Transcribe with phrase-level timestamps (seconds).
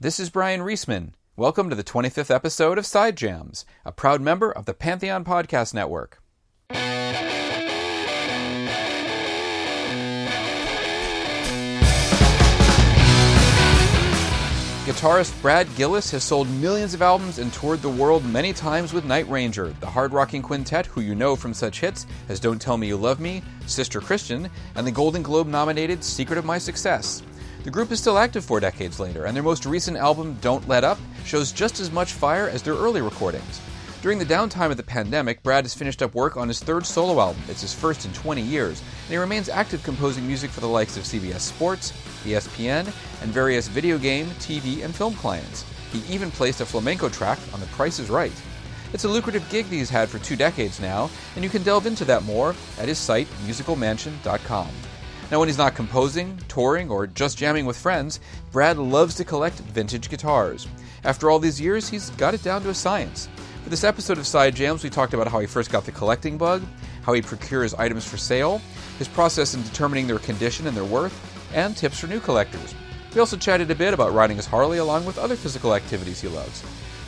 [0.00, 1.14] This is Bryan Reesman.
[1.34, 5.74] Welcome to the 25th episode of Side Jams, a proud member of the Pantheon Podcast
[5.74, 6.22] Network.
[14.86, 19.04] Guitarist Brad Gillis has sold millions of albums and toured the world many times with
[19.04, 22.76] Night Ranger, the hard rocking quintet who you know from such hits as Don't Tell
[22.76, 27.24] Me You Love Me, Sister Christian, and the Golden Globe nominated Secret of My Success.
[27.68, 30.84] The group is still active four decades later, and their most recent album, Don't Let
[30.84, 33.60] Up, shows just as much fire as their early recordings.
[34.00, 37.20] During the downtime of the pandemic, Brad has finished up work on his third solo
[37.20, 37.42] album.
[37.46, 40.96] It's his first in 20 years, and he remains active composing music for the likes
[40.96, 41.92] of CBS Sports,
[42.24, 42.86] ESPN,
[43.20, 45.66] and various video game, TV, and film clients.
[45.92, 48.32] He even placed a flamenco track on The Price is Right.
[48.94, 51.84] It's a lucrative gig that he's had for two decades now, and you can delve
[51.84, 54.70] into that more at his site, musicalmansion.com.
[55.30, 58.18] Now, when he's not composing, touring, or just jamming with friends,
[58.50, 60.66] Brad loves to collect vintage guitars.
[61.04, 63.28] After all these years, he's got it down to a science.
[63.62, 66.38] For this episode of Side Jams, we talked about how he first got the collecting
[66.38, 66.62] bug,
[67.02, 68.62] how he procures items for sale,
[68.98, 71.14] his process in determining their condition and their worth,
[71.54, 72.74] and tips for new collectors.
[73.14, 76.28] We also chatted a bit about riding his Harley along with other physical activities he
[76.28, 76.64] loves.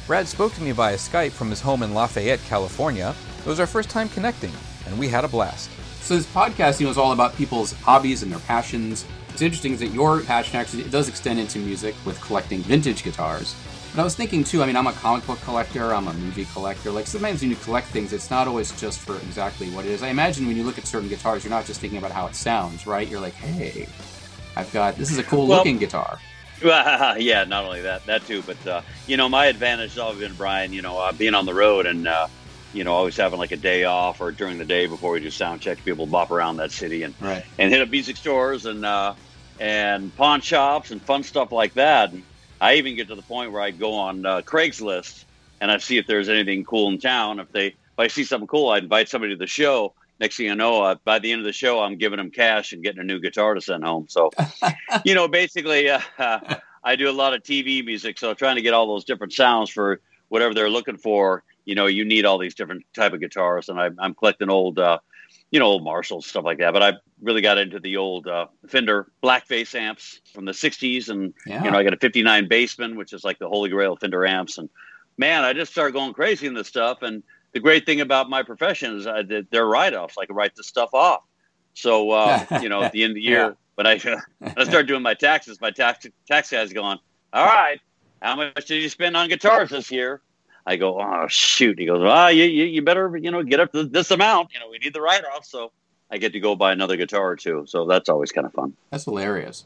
[0.07, 3.15] Brad spoke to me via Skype from his home in Lafayette, California.
[3.39, 4.53] It was our first time connecting,
[4.87, 5.71] and we had a blast.
[6.11, 9.05] So this podcast, you know, is all about people's hobbies and their passions.
[9.29, 13.05] What's interesting is that your passion actually it does extend into music with collecting vintage
[13.05, 13.55] guitars.
[13.95, 14.61] But I was thinking too.
[14.61, 15.95] I mean, I'm a comic book collector.
[15.95, 16.91] I'm a movie collector.
[16.91, 20.03] Like sometimes when you collect things, it's not always just for exactly what it is.
[20.03, 22.35] I imagine when you look at certain guitars, you're not just thinking about how it
[22.35, 23.07] sounds, right?
[23.07, 23.87] You're like, hey,
[24.57, 26.19] I've got this is a cool well, looking guitar.
[26.61, 30.35] Yeah, not only that, that too, but uh, you know, my advantage has always been
[30.35, 30.73] Brian.
[30.73, 32.27] You know, uh, being on the road and uh,
[32.73, 35.31] you know, always having like a day off or during the day before we do
[35.31, 37.45] sound check, people bop around that city and right.
[37.59, 39.15] and hit up music stores and uh,
[39.59, 42.13] and pawn shops and fun stuff like that.
[42.13, 42.23] And
[42.61, 45.25] I even get to the point where I go on uh, Craigslist
[45.61, 47.41] and I see if there's anything cool in town.
[47.41, 49.95] If they if I see something cool, I invite somebody to the show.
[50.21, 52.73] Next thing you know, uh, by the end of the show, I'm giving them cash
[52.73, 54.07] and getting a new guitar to send home.
[54.09, 54.31] So,
[55.05, 56.01] you know, basically, uh,
[56.85, 59.71] I do a lot of TV music, so trying to get all those different sounds
[59.71, 63.69] for whatever they're looking for you know, you need all these different type of guitars,
[63.69, 64.99] and I, am collecting old, uh,
[65.53, 66.73] you know, old Marshalls stuff like that.
[66.73, 66.93] But I
[67.23, 71.63] really got into the old uh, Fender blackface amps from the '60s, and yeah.
[71.63, 74.27] you know, I got a '59 Bassman, which is like the holy grail of Fender
[74.27, 74.59] amps.
[74.59, 74.69] And
[75.17, 77.03] man, I just started going crazy in this stuff.
[77.03, 77.23] And
[77.53, 80.17] the great thing about my profession is I did, they're write-offs.
[80.21, 81.23] I can write this stuff off.
[81.75, 83.53] So uh, you know, at the end of the year, yeah.
[83.77, 83.97] when I
[84.39, 86.99] when I start doing my taxes, my tax tax guy's going,
[87.33, 87.79] "All right,
[88.21, 90.21] how much did you spend on guitars this year?"
[90.71, 91.81] I go, oh shoot.
[91.81, 94.55] He goes, ah, you, you, you better, you know, get up to this amount.
[94.55, 95.45] You know, we need the write off.
[95.45, 95.73] So
[96.13, 97.65] I get to go buy another guitar or two.
[97.67, 98.75] So that's always kind of fun.
[98.91, 99.65] That's hilarious.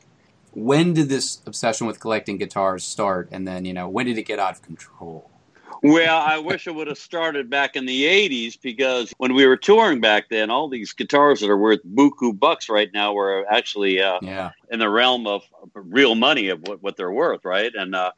[0.52, 3.28] When did this obsession with collecting guitars start?
[3.32, 5.30] And then, you know, when did it get out of control?
[5.82, 9.58] Well, I wish it would have started back in the 80s because when we were
[9.58, 14.00] touring back then, all these guitars that are worth buku bucks right now were actually
[14.00, 14.52] uh, yeah.
[14.70, 15.42] in the realm of
[15.74, 17.74] real money of what, what they're worth, right?
[17.74, 18.12] And uh,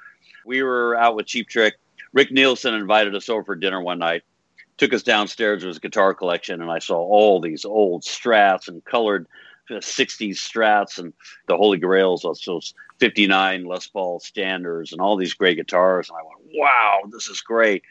[0.44, 1.74] we were out with Cheap Trick
[2.16, 4.22] Rick Nielsen invited us over for dinner one night,
[4.78, 8.82] took us downstairs to his guitar collection, and I saw all these old strats and
[8.86, 9.26] colored
[9.70, 11.12] uh, 60s strats and
[11.46, 16.08] the Holy Grails, those 59 Les Paul standards and all these great guitars.
[16.08, 17.82] And I went, wow, this is great.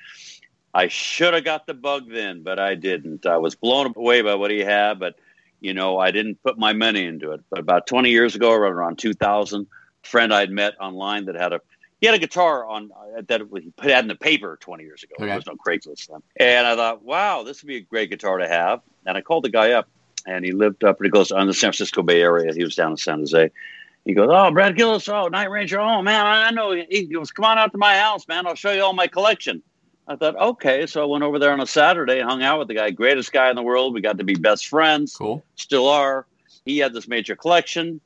[0.74, 3.28] I should have got the bug then, but I didn't.
[3.28, 5.20] I was blown away by what he had, but
[5.62, 7.42] you know, I didn't put my money into it.
[7.52, 9.68] But about 20 years ago, around 2000,
[10.04, 11.62] a friend I'd met online that had a
[12.00, 15.04] he had a guitar on uh, that he put out in the paper 20 years
[15.04, 15.16] ago.
[15.18, 15.28] Okay.
[15.28, 16.22] There was no Craigslist then.
[16.38, 18.82] And I thought, wow, this would be a great guitar to have.
[19.06, 19.88] And I called the guy up,
[20.26, 22.54] and he lived up pretty close on the San Francisco Bay Area.
[22.54, 23.52] He was down in San Jose.
[24.04, 27.46] He goes, "Oh, Brad Gillis, oh, Night Ranger, oh man, I know." He goes, "Come
[27.46, 28.46] on out to my house, man.
[28.46, 29.64] I'll show you all my collection."
[30.08, 32.68] I thought, okay, so I went over there on a Saturday and hung out with
[32.68, 33.94] the guy, greatest guy in the world.
[33.94, 35.16] We got to be best friends.
[35.16, 35.44] Cool.
[35.56, 36.28] Still are.
[36.66, 38.00] He had this major collection.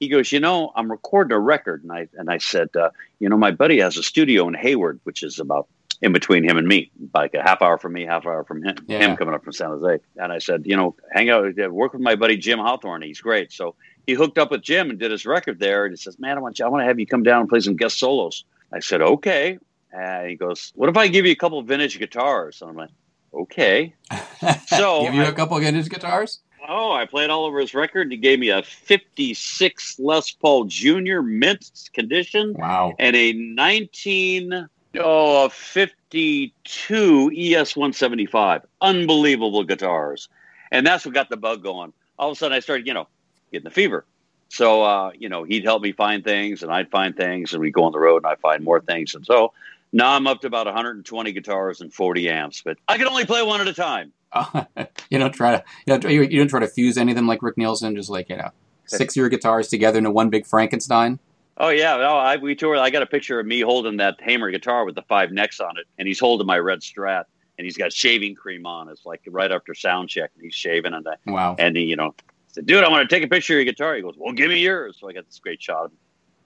[0.00, 3.28] He goes, you know, I'm recording a record, and I and I said, uh, you
[3.28, 5.68] know, my buddy has a studio in Hayward, which is about
[6.02, 8.76] in between him and me, like a half hour from me, half hour from him.
[8.86, 8.98] Yeah.
[8.98, 12.02] Him coming up from San Jose, and I said, you know, hang out, work with
[12.02, 13.02] my buddy Jim Hawthorne.
[13.02, 13.52] He's great.
[13.52, 13.76] So
[14.06, 15.86] he hooked up with Jim and did his record there.
[15.86, 17.48] And he says, man, I want you, I want to have you come down and
[17.48, 18.44] play some guest solos.
[18.72, 19.58] I said, okay.
[19.92, 22.60] And he goes, what if I give you a couple of vintage guitars?
[22.60, 22.90] And I'm like,
[23.32, 23.94] okay.
[24.66, 26.40] So give you I- a couple of vintage guitars.
[26.66, 28.10] Oh, I played all over his record.
[28.10, 32.94] He gave me a 56 Les Paul Junior mint condition Wow.
[32.98, 34.68] and a 19
[35.00, 38.62] oh, a 52 ES 175.
[38.80, 40.28] Unbelievable guitars.
[40.70, 41.92] And that's what got the bug going.
[42.18, 43.08] All of a sudden I started, you know,
[43.52, 44.04] getting the fever.
[44.48, 47.72] So uh, you know, he'd help me find things and I'd find things and we'd
[47.74, 49.14] go on the road and I'd find more things.
[49.14, 49.52] And so
[49.92, 53.42] now I'm up to about 120 guitars and 40 amps, but I can only play
[53.42, 54.12] one at a time.
[55.10, 57.26] you don't try to you, know, you, you don't try to fuse any of them
[57.26, 58.50] like Rick Nielsen, just like you know,
[58.86, 61.18] six of your guitars together into one big Frankenstein.
[61.56, 62.78] Oh yeah, no, I we toured.
[62.78, 65.76] I got a picture of me holding that Hamer guitar with the five necks on
[65.78, 67.24] it, and he's holding my red Strat,
[67.58, 68.88] and he's got shaving cream on.
[68.88, 71.54] It's like right after sound check, and he's shaving, and I, Wow.
[71.58, 72.14] and he, you know,
[72.48, 74.48] said, "Dude, I want to take a picture of your guitar." He goes, "Well, give
[74.48, 75.92] me yours." So I got this great shot.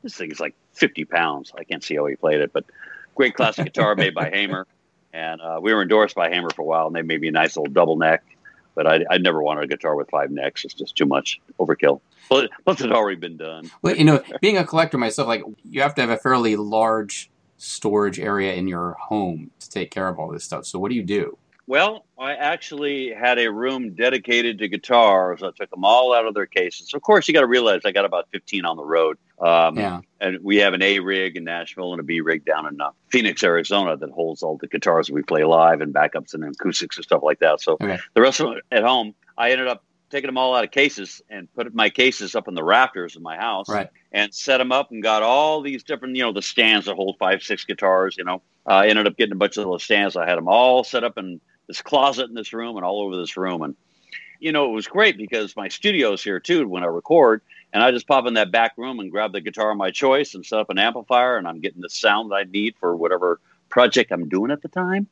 [0.03, 1.53] This thing is like fifty pounds.
[1.57, 2.65] I can't see how he played it, but
[3.15, 4.67] great classic guitar made by Hamer,
[5.13, 7.33] and uh, we were endorsed by Hamer for a while, and they made me a
[7.33, 8.25] nice little double neck.
[8.75, 10.65] But I, I never wanted a guitar with five necks.
[10.65, 12.01] It's just too much overkill.
[12.29, 13.71] Plus, plus it had already been done.
[13.83, 17.31] Well, you know, being a collector myself, like you have to have a fairly large
[17.57, 20.65] storage area in your home to take care of all this stuff.
[20.65, 21.37] So what do you do?
[21.69, 25.43] Well, I actually had a room dedicated to guitars.
[25.43, 26.95] I took them all out of their cases.
[26.95, 29.19] Of course, you got to realize I got about 15 on the road.
[29.39, 30.01] Um, Yeah.
[30.19, 32.91] And we have an A rig in Nashville and a B rig down in uh,
[33.11, 37.05] Phoenix, Arizona that holds all the guitars we play live and backups and acoustics and
[37.05, 37.61] stuff like that.
[37.61, 37.99] So Okay.
[38.15, 41.21] the rest of them at home, I ended up taking them all out of cases
[41.29, 43.91] and put my cases up in the rafters of my house Right.
[44.11, 47.17] and set them up and got all these different, you know, the stands that hold
[47.19, 48.17] five, six guitars.
[48.17, 50.17] You know, I ended up getting a bunch of those stands.
[50.17, 53.17] I had them all set up in this closet in this room and all over
[53.17, 53.63] this room.
[53.63, 53.77] And,
[54.41, 57.43] you know, it was great because my studio's here too when I record.
[57.73, 60.35] And I just pop in that back room and grab the guitar of my choice
[60.35, 61.37] and set up an amplifier.
[61.37, 64.69] And I'm getting the sound that I need for whatever project I'm doing at the
[64.69, 65.07] time.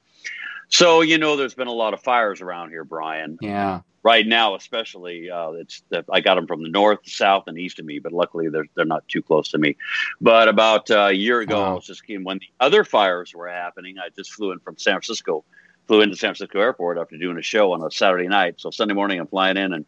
[0.69, 3.81] So, you know, there's been a lot of fires around here, Brian Yeah.
[4.03, 7.79] right now, especially, uh, it's the, I got them from the north, south, and east
[7.79, 9.77] of me, but luckily they're they're not too close to me.
[10.21, 13.97] But about uh, a year ago, I was just when the other fires were happening.
[13.99, 15.45] I just flew in from San Francisco,
[15.87, 18.55] flew into San Francisco Airport after doing a show on a Saturday night.
[18.59, 19.85] So Sunday morning, I'm flying in and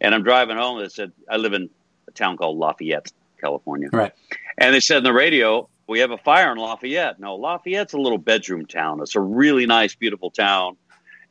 [0.00, 0.80] and I'm driving home.
[0.80, 1.70] They said I live in
[2.08, 4.12] a town called Lafayette, California, Right.
[4.58, 7.20] and they said in the radio, we have a fire in Lafayette.
[7.20, 9.00] No, Lafayette's a little bedroom town.
[9.02, 10.76] It's a really nice, beautiful town.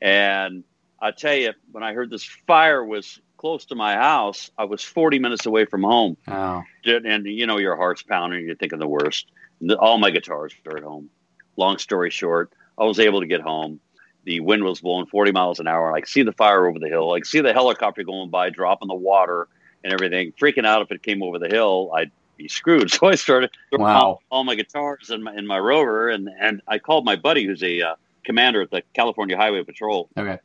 [0.01, 0.63] And
[1.01, 4.83] I tell you, when I heard this fire was close to my house, I was
[4.83, 6.17] 40 minutes away from home.
[6.27, 6.63] Oh.
[6.85, 9.31] And, you know, your heart's pounding, you're thinking the worst.
[9.79, 11.09] All my guitars are at home.
[11.57, 13.79] Long story short, I was able to get home.
[14.25, 15.91] The wind was blowing 40 miles an hour.
[15.93, 17.11] I could see the fire over the hill.
[17.13, 19.47] I could see the helicopter going by, dropping the water
[19.83, 20.31] and everything.
[20.41, 22.89] Freaking out if it came over the hill, I'd be screwed.
[22.99, 24.19] So I started throwing Wow.
[24.31, 27.63] all, my guitars in my, in my rover, and, and I called my buddy who's
[27.63, 30.37] a uh, commander at the California Highway Patrol, Okay.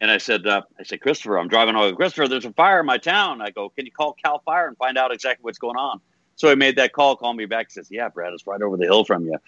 [0.00, 1.96] and I said, uh, I said, Christopher, I'm driving over.
[1.96, 3.40] Christopher, there's a fire in my town.
[3.40, 6.00] I go, can you call Cal Fire and find out exactly what's going on?
[6.36, 8.84] So he made that call, called me back, says, yeah, Brad, it's right over the
[8.84, 9.38] hill from you.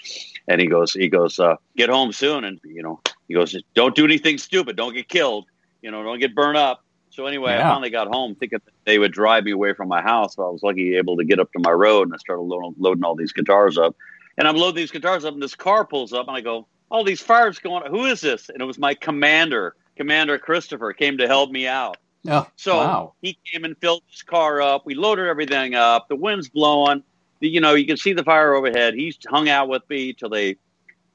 [0.48, 2.44] And he goes, he goes, uh, get home soon.
[2.44, 4.76] And, you know, he goes, don't do anything stupid.
[4.76, 5.46] Don't get killed.
[5.82, 6.84] You know, don't get burned up.
[7.10, 10.02] So anyway, I finally got home thinking that they would drive me away from my
[10.02, 10.36] house.
[10.36, 12.74] So I was lucky able to get up to my road and I started loading,
[12.78, 13.96] loading all these guitars up.
[14.36, 17.04] And I'm loading these guitars up and this car pulls up and I go, all
[17.04, 18.48] these fires going, who is this?
[18.50, 21.96] And it was my commander, Commander Christopher came to help me out.
[22.28, 22.46] Oh.
[22.56, 23.12] So wow.
[23.22, 24.86] he came and filled his car up.
[24.86, 26.08] We loaded everything up.
[26.08, 27.02] The wind's blowing.
[27.40, 28.94] The, you know, you can see the fire overhead.
[28.94, 30.56] He's hung out with me till they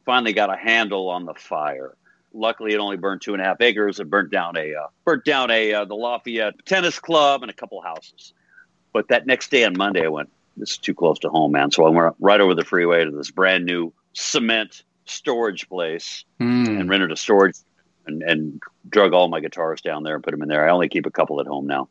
[0.05, 1.95] finally got a handle on the fire.
[2.33, 3.99] Luckily, it only burned two and a half acres.
[3.99, 7.53] It burnt down a uh, burnt down a uh, the Lafayette tennis club and a
[7.53, 8.33] couple houses.
[8.93, 11.71] But that next day on Monday, I went, "This is too close to home, man."
[11.71, 16.67] So I went right over the freeway to this brand new cement storage place Hmm.
[16.67, 17.55] and rented a storage
[18.07, 20.67] and, and drug all my guitars down there and put them in there.
[20.67, 21.89] I only keep a couple at home now.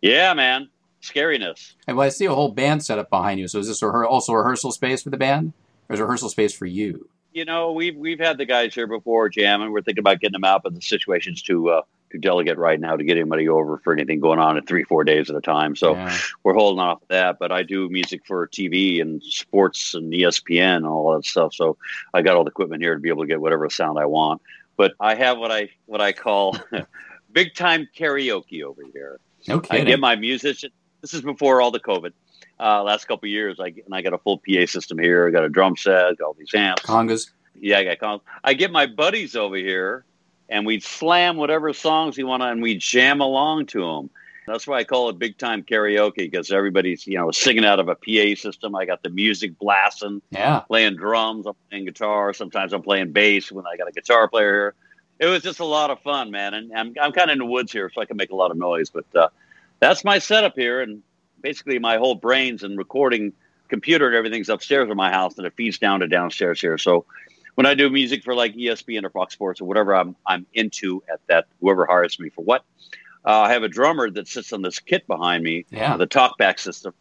[0.00, 0.68] Yeah, man.
[1.02, 1.74] Scariness.
[1.86, 3.48] And well, I see a whole band set up behind you.
[3.48, 5.52] So is this also a rehearsal space for the band?
[5.88, 7.08] Or is it a rehearsal space for you?
[7.32, 9.72] You know, we've we've had the guys here before jamming.
[9.72, 12.94] We're thinking about getting them out, but the situation's too uh, to delegate right now
[12.94, 15.74] to get anybody over for anything going on in three, four days at a time.
[15.74, 16.14] So Yeah.
[16.44, 17.38] we're holding off that.
[17.38, 21.54] But I do music for TV and sports and ESPN and all that stuff.
[21.54, 21.78] So
[22.12, 24.42] I got all the equipment here to be able to get whatever sound I want.
[24.76, 26.56] But I have what I what I call
[27.32, 29.20] big time karaoke over here.
[29.48, 30.70] No I get my musician.
[31.00, 32.12] This is before all the COVID.
[32.60, 35.26] Uh, last couple of years, I and I got a full PA system here.
[35.26, 36.82] I got a drum set, got all these amps.
[36.82, 37.30] Congas.
[37.60, 38.20] Yeah, I got congas.
[38.44, 40.04] I get my buddies over here,
[40.48, 44.10] and we'd slam whatever songs we want, and we'd jam along to them.
[44.46, 47.88] That's why I call it big time karaoke because everybody's you know singing out of
[47.88, 48.74] a PA system.
[48.74, 50.60] I got the music blasting, Yeah.
[50.60, 52.32] playing drums, I'm playing guitar.
[52.34, 54.74] Sometimes I'm playing bass when I got a guitar player here.
[55.20, 56.54] It was just a lot of fun, man.
[56.54, 58.50] And I'm I'm kind of in the woods here, so I can make a lot
[58.50, 58.90] of noise.
[58.90, 59.28] But uh,
[59.80, 61.02] that's my setup here, and
[61.40, 63.32] basically my whole brains and recording
[63.68, 66.76] computer and everything's upstairs in my house, and it feeds down to downstairs here.
[66.78, 67.04] So
[67.54, 71.02] when I do music for like ESPN or Fox Sports or whatever I'm I'm into
[71.12, 72.64] at that, whoever hires me for what,
[73.24, 75.96] uh, I have a drummer that sits on this kit behind me, Yeah.
[75.96, 76.92] the talkback system,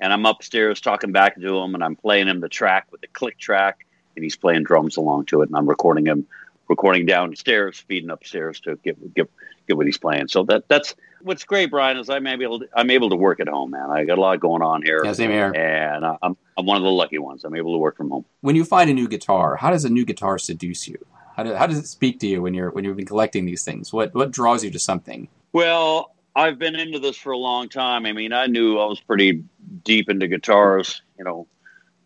[0.00, 3.08] and I'm upstairs talking back to him, and I'm playing him the track with the
[3.08, 6.26] click track, and he's playing drums along to it, and I'm recording him,
[6.68, 9.30] recording downstairs, feeding upstairs to get get
[9.66, 10.28] get what he's playing.
[10.28, 13.48] So that that's what's great, Brian, is I'm able to, I'm able to work at
[13.48, 13.90] home, man.
[13.90, 15.52] I got a lot going on here, Yeah, same here.
[15.54, 17.44] and I- I'm I'm one of the lucky ones.
[17.44, 18.24] I'm able to work from home.
[18.40, 20.96] When you find a new guitar, how does a new guitar seduce you?
[21.36, 23.62] How, do, how does it speak to you when you're when you've been collecting these
[23.64, 23.92] things?
[23.92, 25.28] What what draws you to something?
[25.58, 28.06] Well, I've been into this for a long time.
[28.06, 29.42] I mean, I knew I was pretty
[29.82, 31.48] deep into guitars, you know,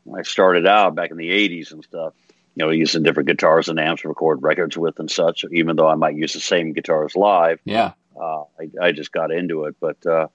[0.04, 3.68] when I started out back in the 80s and stuff, you know, using different guitars
[3.68, 6.72] and amps to record records with and such, even though I might use the same
[6.72, 7.60] guitars live.
[7.66, 7.92] Yeah.
[8.18, 9.76] Uh, I, I just got into it.
[9.80, 10.28] But, uh,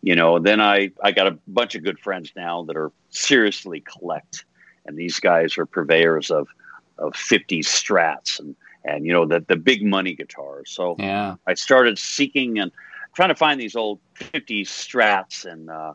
[0.00, 3.80] you know, then I, I got a bunch of good friends now that are seriously
[3.80, 4.44] collect.
[4.86, 6.46] And these guys are purveyors of,
[6.98, 10.70] of 50s strats and, and, you know, the, the big money guitars.
[10.70, 11.36] So, Yeah.
[11.46, 12.70] I started seeking and
[13.14, 15.94] trying to find these old 50s strats and uh,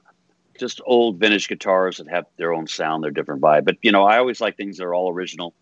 [0.59, 3.65] just old vintage guitars that have their own sound, their different vibe.
[3.65, 5.53] But, you know, I always like things that are all original.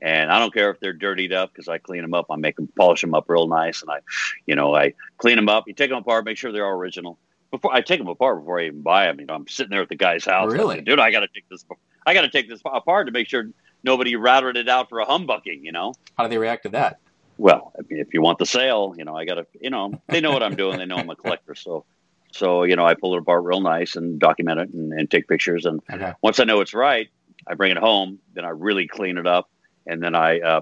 [0.00, 2.26] And I don't care if they're dirtied up because I clean them up.
[2.30, 3.82] I make them, polish them up real nice.
[3.82, 3.98] And I,
[4.46, 5.64] you know, I clean them up.
[5.66, 7.18] You take them apart, make sure they're all original.
[7.50, 9.80] Before I take them apart before I even buy them, you know, I'm sitting there
[9.80, 10.52] at the guy's house.
[10.52, 10.76] Really?
[10.76, 11.64] say, Dude, I got to take this,
[12.06, 13.48] I got to take this apart to make sure
[13.82, 15.94] nobody routed it out for a humbucking, you know?
[16.16, 16.98] How do they react to that?
[17.38, 19.92] well, I mean, if you want the sale, you know, I got to, you know,
[20.08, 20.76] they know what I'm doing.
[20.78, 21.54] They know I'm a collector.
[21.54, 21.84] So,
[22.32, 25.28] so, you know, I pull it apart real nice and document it and, and take
[25.28, 25.64] pictures.
[25.64, 26.12] And Okay.
[26.20, 27.08] once I know it's right,
[27.46, 28.18] I bring it home.
[28.34, 29.48] Then I really clean it up.
[29.86, 30.60] And then I uh,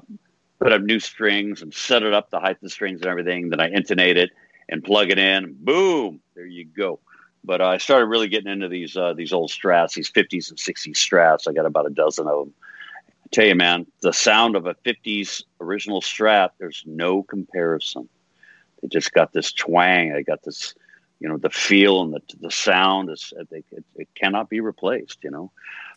[0.61, 3.49] put up new strings and set it up, the height of the strings and everything.
[3.49, 4.31] Then I intonate it
[4.69, 5.57] and plug it in.
[5.59, 7.01] Boom, there you go.
[7.43, 10.97] But I started really getting into these uh, these old strats, these 50s and 60s
[10.97, 11.49] strats.
[11.49, 12.55] I got about a dozen of them.
[13.27, 18.09] I tell you, man, the sound of a 50s original strat, there's no comparison.
[18.81, 20.13] They just got this twang.
[20.13, 20.77] They got this,
[21.19, 25.25] you know, the feel and the, the sound is, they, it, it cannot be replaced,
[25.25, 25.51] you know?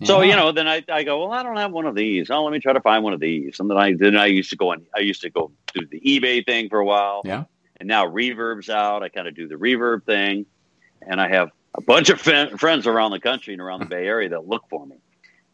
[0.04, 2.32] So, you know, then I, I go, well, I don't have one of these.
[2.32, 3.60] Oh, let me try to find one of these.
[3.60, 6.00] And then I, then I used to go on, I used to go do the
[6.00, 7.22] eBay thing for a while.
[7.26, 7.44] Yeah.
[7.78, 9.04] And now reverb's out.
[9.04, 10.48] I kind of do the reverb thing.
[11.06, 14.08] And I have a bunch of fen- friends around the country and around the Bay
[14.08, 14.96] Area that look for me.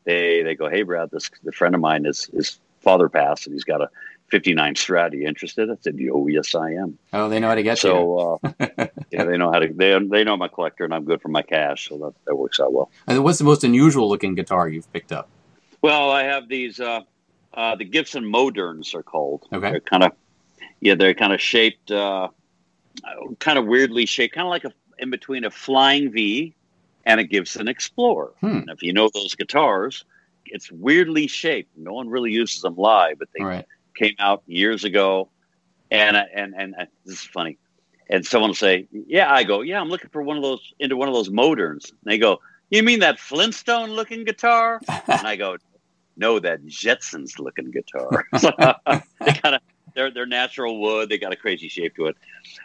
[0.05, 3.53] They they go, hey Brad, this the friend of mine is his father passed and
[3.53, 3.89] he's got a
[4.29, 5.11] '59 Strat.
[5.11, 5.69] Are you interested?
[5.69, 6.97] I said, oh yes, I am.
[7.13, 7.89] Oh, they know how to get you.
[7.89, 8.49] So uh,
[9.11, 9.67] yeah, they know how to.
[9.67, 12.35] They they know I'm a collector and I'm good for my cash, so that that
[12.35, 12.89] works out well.
[13.07, 15.29] And what's the most unusual looking guitar you've picked up?
[15.81, 16.79] Well, I have these.
[16.79, 17.01] Uh,
[17.53, 19.47] uh, the Gibson Moderns are called.
[19.53, 19.71] Okay.
[19.71, 20.11] They're kind of
[20.81, 22.27] yeah, they're kind of shaped, uh,
[23.39, 26.53] kind of weirdly shaped, kind of like a in between a Flying V
[27.05, 28.33] and a Gibson Explorer.
[28.41, 28.61] Hmm.
[28.69, 30.05] If you know those guitars,
[30.45, 31.71] it's weirdly shaped.
[31.77, 33.65] No one really uses them live, but they right.
[33.95, 35.29] came out years ago.
[35.91, 37.57] And and and uh, this is funny.
[38.09, 40.97] And someone will say, "Yeah," I go, "Yeah, I'm looking for one of those into
[40.97, 45.35] one of those Moderns." And they go, "You mean that Flintstone looking guitar?" and I
[45.35, 45.57] go,
[46.17, 49.61] "No, that Jetsons looking guitar." they kind of
[49.95, 51.09] they're they're natural wood.
[51.09, 52.17] They got a crazy shape to it.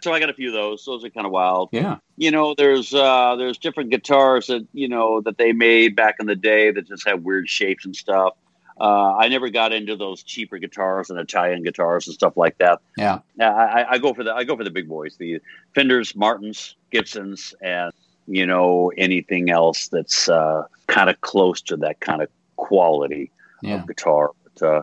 [0.02, 0.84] So I got a few of those.
[0.84, 1.96] Those are kind of wild Yeah.
[2.16, 6.26] you know there's uh there's different guitars that you know that they made back in
[6.26, 8.34] the day that just have weird shapes and stuff
[8.80, 12.80] uh, I never got into those cheaper guitars and Italian guitars and stuff like that.
[12.96, 13.18] Yeah.
[13.38, 15.38] Yeah, I, I- I go for the I go for the big boys, the
[15.74, 17.92] Fenders, Martins, Gibsons, and
[18.26, 23.80] you know anything else that's uh, kind of close to that kind of quality Yeah.
[23.82, 24.30] of guitar.
[24.54, 24.82] But, uh,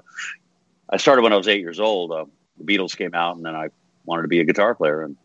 [0.91, 2.11] I started when I was eight years old.
[2.57, 3.69] The Beatles came out, and then I
[4.05, 5.15] wanted to be a guitar player, and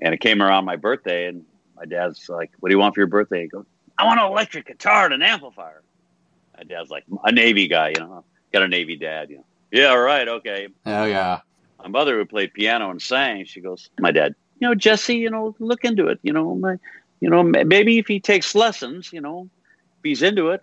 [0.00, 1.44] and it came around my birthday, and
[1.76, 3.66] my dad's like, "What do you want for your birthday?" He goes,
[3.98, 5.82] "I want an electric guitar and an amplifier."
[6.56, 9.44] My dad's like a Navy guy, you know, got a Navy dad, you know.
[9.70, 10.68] Yeah, right, okay.
[10.86, 11.40] Oh yeah.
[11.78, 15.30] my mother who played piano and sang, she goes, "My dad, you know, Jesse, you
[15.30, 16.18] know, look into it.
[16.22, 16.76] You know, my,
[17.20, 19.48] you know, maybe if he takes lessons, you know,
[19.98, 20.62] if he's into it,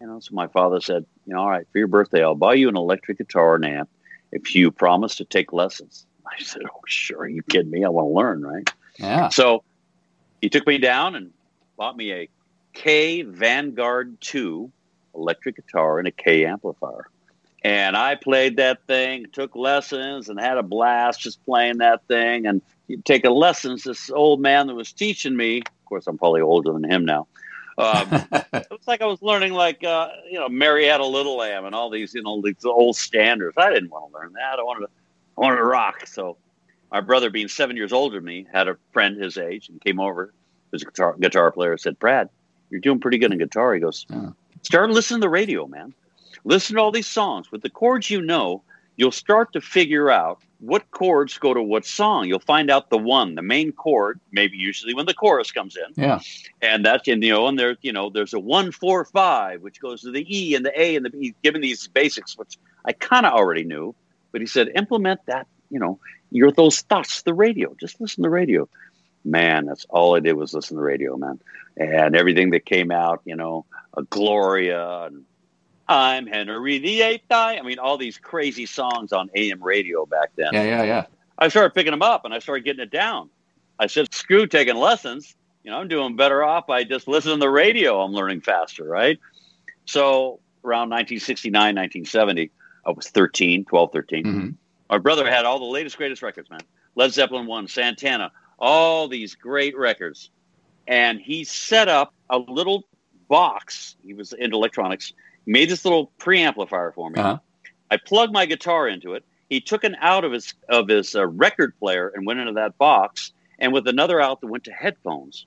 [0.00, 2.54] you know." So my father said, "You know, all right, for your birthday, I'll buy
[2.54, 3.88] you an electric guitar and amp
[4.32, 7.20] if you promise to take lessons." I said, "Oh, sure.
[7.20, 7.84] Are you kidding me?
[7.84, 9.28] I want to learn, right?" Yeah.
[9.28, 9.62] So
[10.40, 11.32] he took me down and
[11.76, 12.28] bought me a
[12.72, 14.70] Kay Vanguard 2
[15.14, 17.08] electric guitar and a Kay amplifier.
[17.64, 22.46] And I played that thing, took lessons, and had a blast just playing that thing.
[22.46, 22.60] And
[23.04, 26.82] taking lessons, this old man that was teaching me, of course, I'm probably older than
[26.82, 27.28] him now.
[27.82, 28.08] Um,
[28.52, 31.64] it was like I was learning, like uh, you know, Mary Had a Little Lamb
[31.64, 33.56] and all these, you know, these old standards.
[33.58, 34.58] I didn't want to learn that.
[34.58, 34.92] I wanted to,
[35.36, 36.06] I wanted to rock.
[36.06, 36.36] So
[36.90, 39.98] my brother, being seven years older than me, had a friend his age and came
[39.98, 40.32] over.
[40.70, 42.30] His guitar guitar player said, "Brad,
[42.70, 44.06] you're doing pretty good in guitar." He goes.
[44.62, 45.92] "Start listening to the radio, man.
[46.44, 48.62] Listen to all these songs with the chords you know.
[48.96, 52.26] You'll start to figure out what chords go to what song.
[52.28, 56.02] You'll find out the one, the main chord, maybe usually when the chorus comes in,
[56.02, 56.20] Yeah.
[56.60, 59.80] and that's in you know, and there's you know, there's a one, four, five, which
[59.80, 61.34] goes to the E and the A and the B.
[61.42, 63.94] Given these basics, which I kind of already knew,
[64.30, 65.46] but he said implement that.
[65.70, 65.98] You know,
[66.30, 67.74] your those thoughts the radio.
[67.80, 68.68] Just listen to the radio.
[69.24, 71.40] Man, that's all I did was listen to the radio, man,
[71.76, 73.22] and everything that came out.
[73.24, 73.64] You know,
[73.96, 75.24] a Gloria and
[75.92, 77.20] I'm Henry VIII.
[77.30, 80.54] I mean, all these crazy songs on AM radio back then.
[80.54, 80.62] Yeah.
[80.62, 80.82] Yeah.
[80.84, 81.06] Yeah.
[81.38, 83.28] I started picking them up and I started getting it down.
[83.78, 85.34] I said, screw taking lessons.
[85.64, 88.00] You know, I'm doing better off by just listening to the radio.
[88.00, 89.18] I'm learning faster, right?
[89.84, 92.50] So around 1969, 1970,
[92.86, 94.24] I was 13, 12, 13.
[94.24, 94.48] hmm
[94.88, 96.60] My brother had all the latest, greatest records, man.
[96.94, 100.30] Led Zeppelin 1, Santana, all these great records.
[100.86, 102.84] And he set up a little
[103.28, 103.96] box.
[104.02, 105.12] He was into electronics,
[105.46, 107.20] made this little preamplifier for me.
[107.20, 107.38] Uh-huh.
[107.90, 109.24] I plugged my guitar into it.
[109.48, 112.78] He took an out of his of his uh, record player and went into that
[112.78, 115.46] box, and with another out that went to headphones.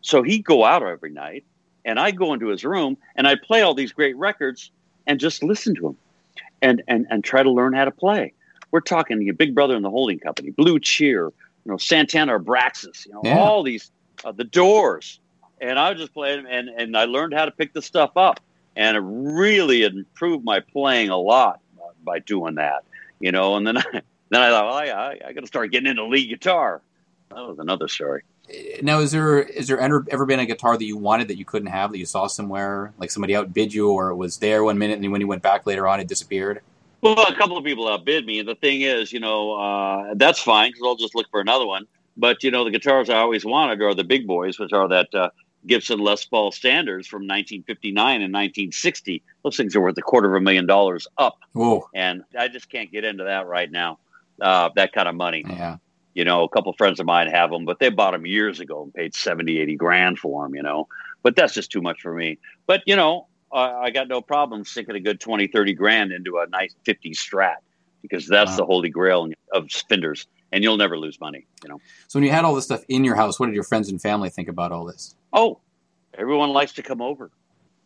[0.00, 1.44] So he'd go out every night,
[1.84, 4.70] and I'd go into his room and I'd play all these great records
[5.06, 5.96] and just listen to him,
[6.62, 8.32] and and and try to learn how to play.
[8.70, 11.32] We're talking your Big Brother and the Holding Company, Blue Cheer, you
[11.66, 13.38] know, Santana Abraxas, you know, Yeah.
[13.38, 13.90] all these,
[14.24, 15.20] uh, the Doors,
[15.60, 18.40] and I was just playing, and and I learned how to pick the stuff up,
[18.76, 21.60] and it really improved my playing a lot
[22.04, 22.84] by doing that,
[23.20, 23.56] you know.
[23.56, 26.04] And then I, then I thought, well, I, I, I got to start getting into
[26.04, 26.82] lead guitar.
[27.30, 28.22] That was another story.
[28.82, 31.44] Now, is there is there ever, ever been a guitar that you wanted that you
[31.44, 34.78] couldn't have that you saw somewhere, like somebody outbid you, or it was there one
[34.78, 36.60] minute and then when you went back later on, it disappeared?
[37.00, 40.40] Well, a couple of people outbid me, and the thing is, you know, uh, that's
[40.40, 41.86] fine because I'll just look for another one.
[42.16, 45.14] But you know, the guitars I always wanted are the big boys, which are that
[45.14, 45.30] uh,
[45.66, 49.22] Gibson Les Paul standards from 1959 and 1960.
[49.44, 52.68] Those things are worth a quarter of a million dollars up, Whoa, and I just
[52.70, 53.98] can't get into that right now.
[54.40, 55.44] Uh, that kind of money.
[55.46, 55.76] yeah,
[56.14, 58.82] You know, a couple friends of mine have them, but they bought them years ago
[58.82, 60.88] and paid 70, 80 grand for them, you know.
[61.22, 62.38] But that's just too much for me.
[62.66, 66.38] But, you know, uh, I got no problem sinking a good 20, 30 grand into
[66.38, 67.56] a nice 50 strat
[68.00, 68.56] because that's Wow.
[68.56, 71.80] the holy grail of Fenders and you'll never lose money, you know.
[72.08, 74.00] So when you had all this stuff in your house, what did your friends and
[74.00, 75.14] family think about all this?
[75.32, 75.60] Oh,
[76.14, 77.30] everyone likes to come over.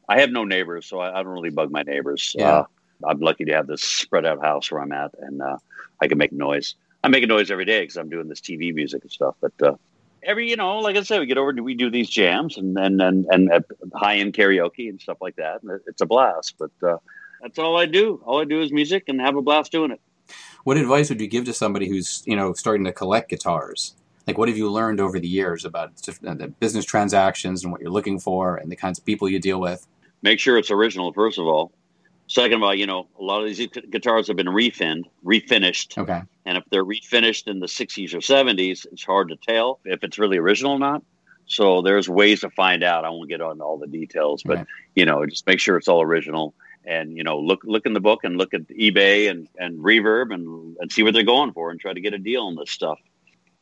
[0.08, 2.34] I have no neighbors, so I, I don't really bug my neighbors.
[2.38, 2.50] Yeah.
[2.50, 2.64] Uh,
[3.04, 5.58] I'm lucky to have this spread out house where I'm at, and uh,
[6.00, 6.74] I can make noise.
[7.04, 9.36] I make a noise every day because I'm doing this TV music and stuff.
[9.40, 9.76] But uh,
[10.22, 13.00] every, you know, like I said, we get over, we do these jams and and
[13.00, 13.60] and, and uh,
[13.94, 15.62] high end karaoke and stuff like that.
[15.62, 16.54] And it's a blast.
[16.58, 16.98] But uh,
[17.42, 18.20] that's all I do.
[18.24, 20.00] All I do is music and have a blast doing it.
[20.66, 23.94] What advice would you give to somebody who's you know starting to collect guitars?
[24.26, 27.80] Like, what have you learned over the years about uh, the business transactions and what
[27.80, 29.86] you're looking for and the kinds of people you deal with?
[30.22, 31.70] Make sure it's original, first of all.
[32.26, 35.98] Second of all, you know, a lot of these guitars have been refinned, refinished.
[35.98, 40.02] Okay, And if they're refinished in the 60s or 70s, it's hard to tell if
[40.02, 41.04] it's really original or not.
[41.46, 43.04] So there's ways to find out.
[43.04, 44.66] I won't get on all the details, but Right.
[44.96, 46.54] you know, just make sure it's all original.
[46.86, 50.32] And you know, look look in the book and look at eBay and and Reverb
[50.32, 52.70] and and see what they're going for and try to get a deal on this
[52.70, 52.98] stuff.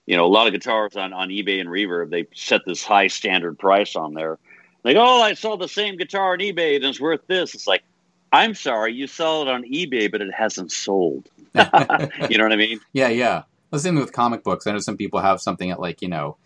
[0.07, 3.07] You know, a lot of guitars on on eBay and Reverb they set this high
[3.07, 4.39] standard price on there.
[4.85, 7.55] Like, oh, I saw the same guitar on eBay and it's worth this.
[7.55, 7.83] It's like,
[8.31, 11.27] I'm sorry, you saw it on eBay, but it hasn't sold.
[11.55, 12.81] you know what I mean?
[12.93, 13.45] yeah, yeah.
[13.71, 14.67] The same with comic books.
[14.67, 16.37] I know some people have something at like you know,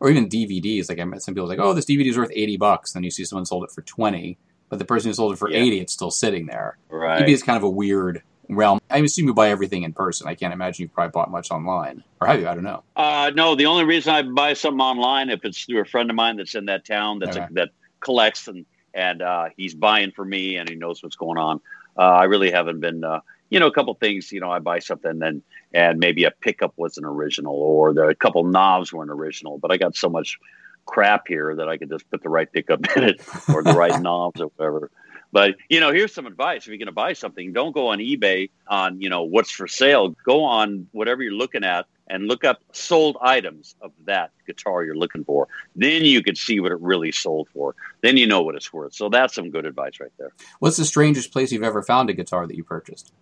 [0.00, 0.88] or even DVDs.
[0.88, 2.92] Like I met some people like, oh, this DVD is worth eighty bucks.
[2.92, 4.36] Then you see someone sold it for twenty,
[4.68, 5.58] but the person who sold it for Yeah.
[5.58, 6.76] eighty, it's still sitting there.
[6.88, 7.22] Right.
[7.22, 8.78] eBay is kind of a weird realm.
[8.90, 10.26] I assume you buy everything in person.
[10.28, 12.48] I can't imagine you've probably bought much online, or have you?
[12.48, 12.82] I don't know.
[12.96, 16.16] Uh, no, the only reason I buy something online if it's through a friend of
[16.16, 17.46] mine that's in that town that's Okay.
[17.50, 21.38] a, that collects and and uh, he's buying for me and he knows what's going
[21.38, 21.60] on.
[21.98, 24.78] Uh, I really haven't been uh, you know, a couple things, you know, I buy
[24.80, 29.58] something and and maybe a pickup wasn't original or the a couple knobs weren't original,
[29.58, 30.38] but I got so much
[30.86, 34.00] crap here that I could just put the right pickup in it or the right
[34.02, 34.90] knobs or whatever.
[35.32, 37.98] But you know, here's some advice: if you're going to buy something, don't go on
[37.98, 40.10] eBay on you know what's for sale.
[40.24, 44.96] Go on whatever you're looking at and look up sold items of that guitar you're
[44.96, 45.48] looking for.
[45.74, 47.74] Then you could see what it really sold for.
[48.02, 48.94] Then you know what it's worth.
[48.94, 50.32] So that's some good advice right there.
[50.60, 53.12] What's the strangest place you've ever found a guitar that you purchased?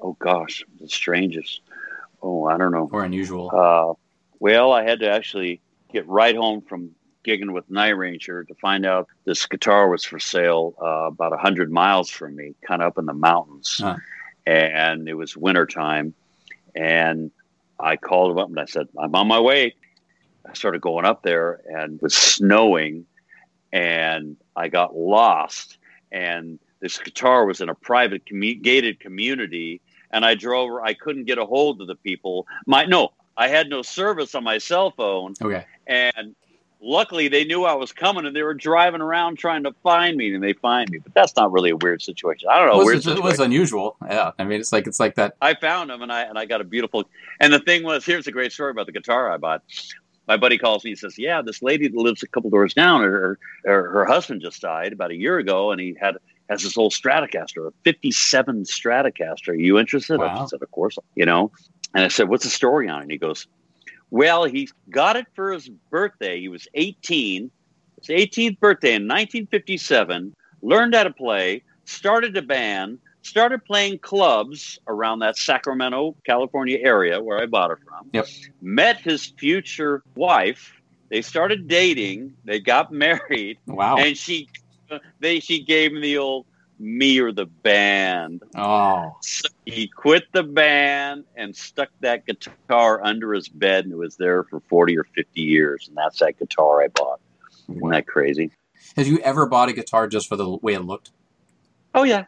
[0.00, 1.60] Oh gosh, the strangest.
[2.22, 2.88] Oh, I don't know.
[2.92, 3.50] Or unusual?
[3.50, 3.94] Uh,
[4.38, 5.60] well, I had to actually
[5.92, 6.90] get right home from
[7.24, 11.70] gigging with Night Ranger to find out this guitar was for sale uh, about 100
[11.70, 13.78] miles from me, kind of up in the mountains.
[13.82, 13.96] Huh.
[14.46, 16.14] And it was wintertime.
[16.74, 17.30] And
[17.78, 19.74] I called him up and I said, I'm on my way.
[20.48, 23.06] I started going up there and it was snowing
[23.72, 25.78] and I got lost.
[26.10, 29.80] And this guitar was in a private commu- gated community
[30.10, 32.46] and I drove I couldn't get a hold of the people.
[32.66, 35.64] My no, I had no service on my cell phone Okay.
[35.86, 36.34] and
[36.82, 40.34] luckily they knew I was coming and they were driving around trying to find me
[40.34, 40.98] and they find me.
[40.98, 42.48] But that's not really a weird situation.
[42.50, 42.80] I don't know.
[42.80, 43.96] It weird was, it was unusual.
[44.04, 44.32] Yeah.
[44.38, 45.36] I mean, it's like it's like that.
[45.40, 47.04] I found them and I and I got a beautiful.
[47.40, 49.62] And the thing was, here's a great story about the guitar I bought.
[50.28, 53.02] My buddy calls me and says, "Yeah, this lady that lives a couple doors down,
[53.02, 56.16] her her, her husband just died about a year ago, and he had
[56.48, 59.48] has this old Stratocaster, a '57 Stratocaster.
[59.48, 60.44] Are you interested?" Wow.
[60.44, 61.50] I said, "Of course." You know,
[61.92, 63.48] and I said, "What's the story on it?" And he goes,
[64.12, 66.38] "Well, he got it for his birthday.
[66.38, 67.50] He was 18.
[68.00, 70.34] His 18th birthday in 1957.
[70.60, 71.62] Learned how to play.
[71.86, 77.78] Started a band." Started playing clubs around that Sacramento, California area where I bought it
[77.86, 78.26] from Yep.
[78.60, 80.72] met his future wife.
[81.08, 82.34] They started dating.
[82.44, 83.96] They got married, Wow.
[83.98, 84.48] and she
[85.20, 86.46] they she gave him the old
[86.78, 88.42] me or the band.
[88.56, 89.16] oh.
[89.22, 94.16] So he quit the band and stuck that guitar under his bed, and it was
[94.16, 95.88] there for forty or fifty years.
[95.88, 97.20] And that's that guitar I bought.
[97.68, 98.50] Isn't that crazy?
[98.96, 101.10] Have you ever bought a guitar just for the way it looked?
[101.94, 102.24] Oh yeah.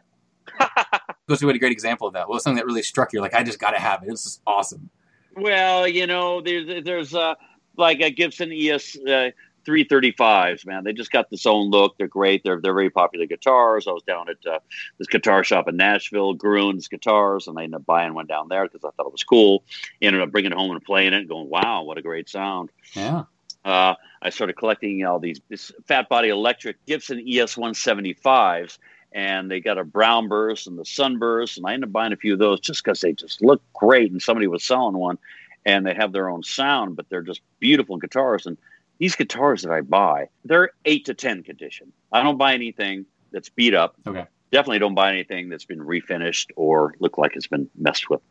[1.27, 2.27] Goes to a great example of that.
[2.27, 3.21] What was something that really struck you?
[3.21, 4.09] Like, I just got to have it.
[4.09, 4.89] This is awesome.
[5.35, 7.35] Well, you know, there's there's uh,
[7.77, 9.31] like a Gibson ES uh,
[9.65, 10.83] 335s, man.
[10.83, 11.97] They just got this own look.
[11.97, 12.43] They're great.
[12.43, 13.87] They're they're very popular guitars.
[13.87, 14.59] I was down at uh,
[14.97, 18.67] this guitar shop in Nashville, Gruhn's Guitars, and I ended up buying one down there
[18.67, 19.63] because I thought it was cool.
[20.01, 22.69] Ended up bringing it home and playing it, and going, "Wow, what a great sound!"
[22.93, 23.23] Yeah.
[23.63, 28.77] Uh, I started collecting all these this fat body electric Gibson ES 175s,
[29.11, 32.17] and they got a brown burst and the sunburst, and I ended up buying a
[32.17, 34.11] few of those just because they just look great.
[34.11, 35.17] And somebody was selling one,
[35.65, 38.45] and they have their own sound, but they're just beautiful guitars.
[38.45, 38.57] And
[38.97, 41.91] these guitars that I buy, they're eight to ten condition.
[42.11, 43.95] I don't buy anything that's beat up.
[44.07, 44.25] Okay.
[44.51, 48.21] Definitely don't buy anything that's been refinished or look like it's been messed with.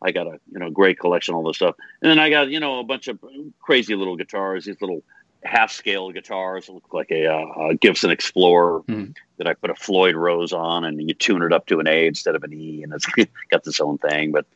[0.00, 2.60] I got a you know great collection, all this stuff, and then I got you
[2.60, 3.18] know a bunch of
[3.60, 5.02] crazy little guitars, these little
[5.44, 9.06] half scale guitars that look like a, uh, a Gibson Explorer Hmm.
[9.36, 12.06] that I put a Floyd Rose on, and you tune it up to an A
[12.06, 13.06] instead of an E, and it's
[13.50, 14.32] got its own thing.
[14.32, 14.46] But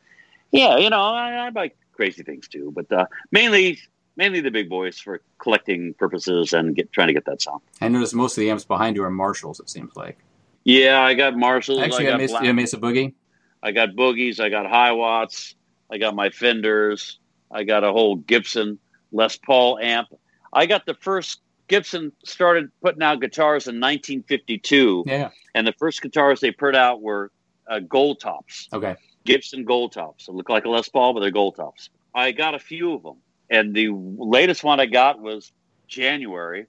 [0.51, 3.79] yeah, you know I, I buy crazy things too, but uh, mainly
[4.15, 7.61] mainly the big boys for collecting purposes and get trying to get that sound.
[7.81, 10.17] I noticed most of the amps behind you are Marshalls, it seems like.
[10.63, 11.81] Yeah, I got Marshalls.
[11.81, 13.13] Actually, I got got, Mesa, Black- yeah, Mesa Boogie.
[13.61, 15.55] I got boogies, I got Hiwatts,
[15.91, 17.19] I got my Fenders,
[17.51, 18.77] I got a whole Gibson
[19.11, 20.07] Les Paul amp.
[20.51, 25.29] I got the first Gibson started putting out guitars in 1952, Yeah.
[25.55, 27.31] and the first guitars they put out were
[27.67, 28.95] uh, gold tops, Okay.
[29.25, 30.25] Gibson gold tops.
[30.25, 31.89] They look like a Les Paul, but they're gold tops.
[32.13, 33.17] I got a few of them,
[33.53, 35.51] and the latest one I got was
[35.87, 36.65] January,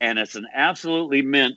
[0.00, 1.54] and it's an absolutely mint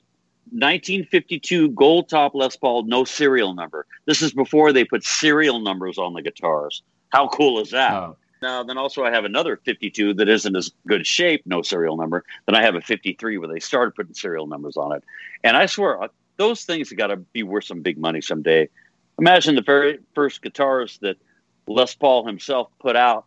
[0.52, 3.88] 1952 gold top Les Paul, no serial number.
[4.06, 6.84] This is before they put serial numbers on the guitars.
[7.10, 7.92] How cool is that?
[7.92, 11.98] Oh, Now, then also I have another 52 that isn't as good shape, no serial
[11.98, 12.24] number.
[12.46, 15.04] Then I have a 53 where they started putting serial numbers on it.
[15.44, 18.70] And I swear, uh, those things have got to be worth some big money someday.
[19.18, 21.18] Imagine the very first guitars that
[21.66, 23.26] Les Paul himself put out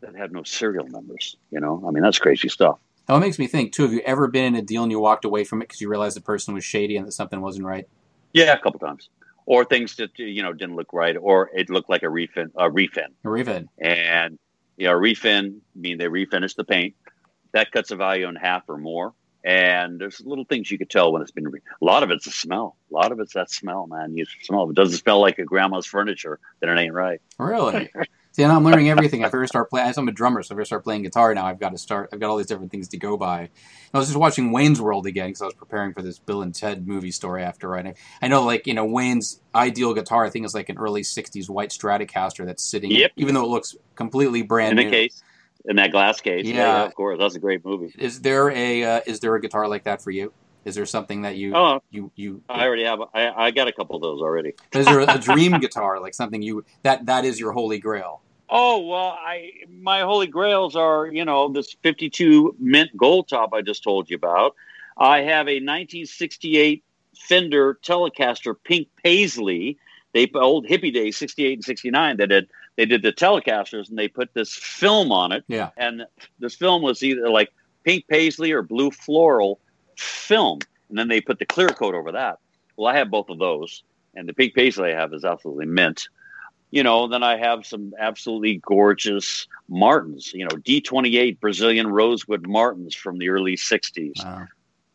[0.00, 1.36] that had no serial numbers.
[1.50, 2.78] You know, I mean, that's crazy stuff.
[3.08, 4.98] Now, it makes me think, too, have you ever been in a deal and you
[4.98, 7.66] walked away from it because you realized the person was shady and that something wasn't
[7.66, 7.88] right?
[8.32, 9.08] Yeah, a couple times.
[9.46, 12.68] Or things that, you know, didn't look right, or it looked like a refin, a
[12.68, 13.10] refin.
[13.24, 14.38] a even, and
[14.76, 16.94] you know a refin I mean they refinish the paint
[17.52, 21.12] that cuts the value in half or more and there's little things you could tell
[21.12, 23.50] when it's been re- a lot of it's the smell a lot of it's that
[23.50, 26.94] smell man you smell if it doesn't smell like a grandma's furniture then it ain't
[26.94, 27.90] right really?
[28.36, 29.24] See, and I'm learning everything.
[29.24, 31.58] I ever start playing, I'm a drummer, so if I start playing guitar now, I've
[31.58, 32.10] got to start.
[32.12, 33.48] I've got all these different things to go by.
[33.94, 36.54] I was just watching Wayne's World again because I was preparing for this Bill and
[36.54, 37.94] Ted movie story after writing.
[38.20, 41.48] I know, like you know, Wayne's ideal guitar, I think, is like an early '60s
[41.48, 43.12] white Stratocaster that's sitting, Yep.
[43.16, 44.90] even though it looks completely brand in new.
[44.90, 45.22] case,
[45.64, 46.44] in that glass case.
[46.44, 46.76] Yeah, Yeah.
[46.80, 47.18] yeah, of course.
[47.18, 47.94] That's a great movie.
[47.98, 50.34] Is there a uh, is there a guitar like that for you?
[50.66, 52.42] Is there something that you Oh, you you?
[52.50, 53.00] I already have.
[53.14, 54.52] I, I got a couple of those already.
[54.74, 58.20] Is there a dream guitar like something you that that is your holy grail?
[58.48, 63.62] Oh well, I my holy grails are you know this 52 mint gold top I
[63.62, 64.54] just told you about.
[64.96, 66.82] I have a 1968
[67.16, 69.78] Fender Telecaster pink paisley.
[70.12, 74.08] They old hippie days 68 and 69 that did they did the Telecasters and they
[74.08, 75.70] put this film on it Yeah.
[75.76, 76.04] and
[76.38, 77.50] this film was either like
[77.84, 79.60] pink paisley or blue floral
[79.96, 82.38] film and then they put the clear coat over that.
[82.76, 83.82] Well, I have both of those
[84.14, 86.08] and the pink paisley I have is absolutely mint
[86.70, 92.94] you know, then I have some absolutely gorgeous Martins, you know, D28 Brazilian rosewood Martins
[92.94, 94.24] from the early 60s.
[94.24, 94.46] Uh,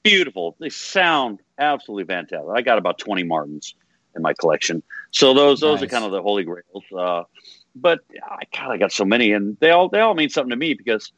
[0.03, 0.55] Beautiful.
[0.59, 2.47] They sound absolutely fantastic.
[2.55, 3.75] I got about 20 Martins
[4.15, 4.81] in my collection.
[5.11, 5.87] So those those Nice.
[5.87, 6.83] are kind of the holy grails.
[6.95, 7.23] Uh,
[7.75, 10.55] but I God, I got so many and they all they all mean something to
[10.55, 11.11] me because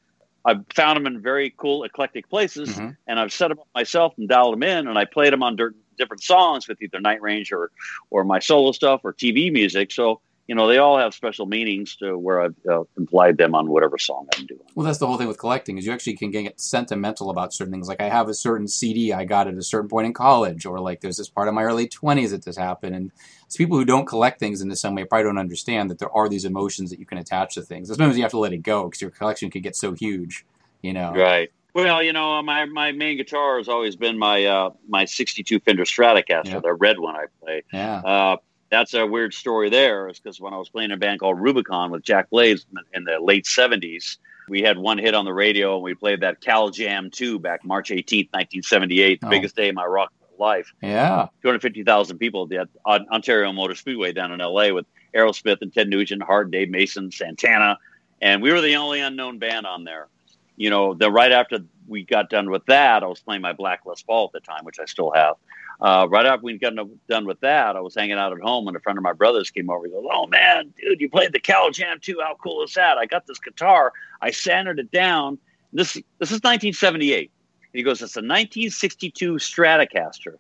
[0.44, 2.98] I've found them in very cool eclectic places Mhm.
[3.08, 5.56] and I've set them up myself and dialed them in and I played them on
[5.56, 7.72] dir- different songs with either Night Range or
[8.10, 9.94] or my solo stuff or TV music.
[9.94, 13.69] So you know they all have special meanings to where I've uh, implied them on
[13.69, 14.60] whatever song I'm doing.
[14.75, 17.71] Well, that's the whole thing with collecting is you actually can get sentimental about certain
[17.73, 17.88] things.
[17.88, 20.79] Like I have a certain CD I got at a certain point in college, or
[20.79, 22.95] like there's this part of my early 20s that this happened.
[22.95, 23.12] And
[23.45, 26.12] it's people who don't collect things in the same way probably don't understand that there
[26.15, 27.88] are these emotions that you can attach to things.
[27.88, 30.45] Sometimes you have to let it go because your collection can get so huge,
[30.82, 31.13] you know.
[31.13, 31.51] Right.
[31.73, 35.86] Well, you know, my my main guitar has always been my uh, my '62 Fender
[35.86, 36.60] Stratocaster, Yeah.
[36.60, 37.63] the red one I play.
[37.73, 37.97] Yeah.
[37.97, 38.38] Uh,
[38.73, 41.39] that's a weird story there, is because when I was playing in a band called
[41.39, 44.17] Rubicon with Jack Blades in the late '70s,
[44.49, 47.63] we had one hit on the radio, and we played that Cal Jam 2 back
[47.63, 49.29] March 18th, 1978, the Oh.
[49.29, 50.73] biggest day of my rock life.
[50.81, 51.27] Yeah.
[51.43, 56.23] 250,000 people at the Ontario Motor Speedway down in LA with Aerosmith and Ted Nugent,
[56.23, 57.77] Heart, Dave Mason, Santana,
[58.21, 60.07] and we were the only unknown band on there.
[60.56, 63.82] You know, the right after we got done with that, I was playing my Black
[63.86, 65.36] Les Paul at the time, which I still have.
[65.82, 66.74] Uh, right after we got
[67.10, 69.50] done with that, I was hanging out at home, and a friend of my brother's
[69.50, 69.86] came over.
[69.86, 72.20] He goes, "Oh man, dude, you played the Cal Jam too?
[72.24, 72.98] How cool is that?
[72.98, 73.92] I got this guitar.
[74.22, 75.39] I sanded it down.
[75.74, 80.36] This this is 1978." And he goes, "It's a 1962 Stratocaster."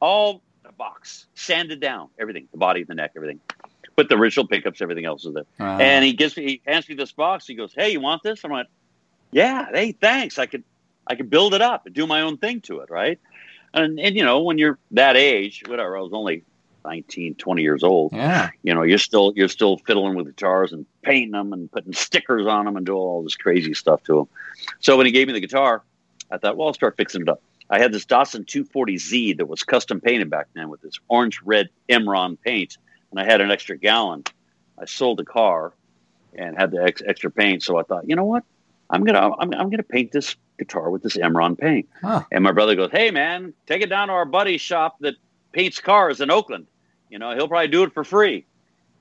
[0.00, 3.40] all the box, sanded down, everything, the body, the neck, everything.
[3.96, 5.44] But the original pickups, everything else is there.
[5.80, 7.46] And he gives me, he hands me this box.
[7.46, 8.68] He goes, "Hey, you want this?" I'm like,
[9.30, 10.38] "Yeah, hey, thanks.
[10.38, 10.64] I could,
[11.06, 13.18] I could build it up and do my own thing to it, right?"
[13.74, 16.44] And and you know, when you're that age, whatever, I was only
[16.84, 18.12] 19, 20 years old.
[18.12, 18.50] yeah.
[18.62, 22.46] You know, you're still you're still fiddling with guitars and painting them and putting stickers
[22.46, 24.28] on them and doing all this crazy stuff to them.
[24.80, 25.82] So when he gave me the guitar,
[26.30, 27.42] I thought, well, I'll start fixing it up.
[27.70, 31.68] I had this Datsun 240Z that was custom painted back then with this orange red
[31.90, 32.78] Imron paint,
[33.10, 34.24] and I had an extra gallon.
[34.78, 35.74] I sold the car
[36.34, 38.44] and had the ex- extra paint, so I thought, you know what?
[38.90, 41.88] I'm gonna I'm, I'm gonna paint this guitar with this Imron paint.
[42.00, 42.24] Huh.
[42.32, 45.14] And my brother goes, "Hey man, take it down to our buddy's shop that
[45.52, 46.66] paints cars in Oakland.
[47.10, 48.44] You know, he'll probably do it for free."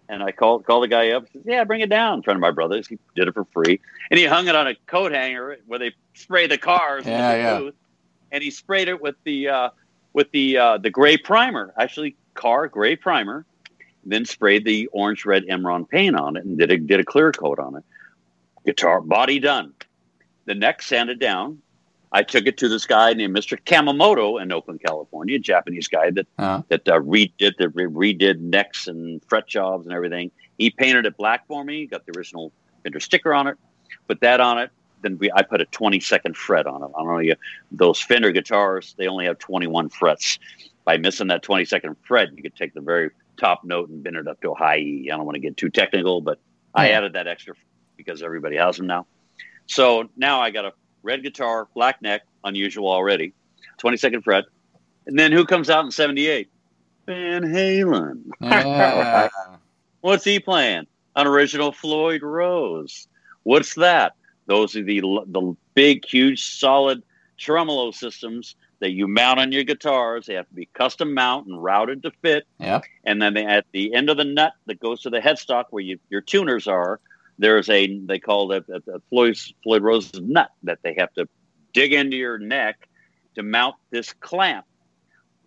[0.09, 1.25] And I called called the guy up.
[1.33, 2.87] Said, "Yeah, bring it down." In front of my brother's.
[2.87, 3.79] He did it for free,
[4.11, 7.05] and he hung it on a coat hanger where they spray the cars.
[7.05, 7.59] in the Yeah, yeah.
[7.59, 7.75] booth.
[8.31, 9.69] And he sprayed it with the uh,
[10.13, 13.45] with the uh, the gray primer, actually car gray primer.
[14.05, 17.31] Then sprayed the orange red Imron paint on it and did a did a clear
[17.33, 17.83] coat on it.
[18.67, 19.73] Guitar body done.
[20.45, 21.59] The neck sanded down.
[22.11, 23.57] I took it to this guy named Mr.
[23.61, 28.39] Kamamoto in Oakland, California, a Japanese guy that Uh, that uh, redid the re- redid
[28.39, 30.31] necks and fret jobs and everything.
[30.57, 31.85] He painted it black for me.
[31.85, 32.51] Got the original
[32.83, 33.57] Fender sticker on it.
[34.07, 34.69] Put that on it.
[35.01, 36.89] Then we, I put a 20 second fret on it.
[36.95, 37.35] I don't know you.
[37.71, 40.39] Those Fender guitars, they only have 21 frets.
[40.83, 44.15] By missing that 20 second fret, you could take the very top note and bend
[44.17, 45.09] it up to a high E.
[45.11, 46.39] I don't want to get too technical, but
[46.73, 47.55] I added that extra
[48.07, 49.05] because everybody has them now.
[49.67, 53.33] So now I got a red guitar, black neck, unusual already,
[53.79, 54.45] 20 second fret.
[55.05, 56.49] And then who comes out in 78?
[57.05, 58.23] Van Halen.
[58.41, 59.29] yeah.
[60.01, 60.87] What's he playing?
[61.15, 63.07] An original Floyd Rose.
[63.43, 64.13] What's that?
[64.45, 67.03] Those are the the big, huge, solid
[67.37, 70.25] tremolo systems that you mount on your guitars.
[70.25, 72.45] They have to be custom mount and routed to fit.
[72.59, 72.83] Yep.
[73.03, 75.83] And then they, at the end of the nut that goes to the headstock where
[75.83, 76.99] you, your tuners are,
[77.37, 81.27] there's a they call it a, a Floyd Floyd Rose's nut that they have to
[81.73, 82.87] dig into your neck
[83.35, 84.65] to mount this clamp.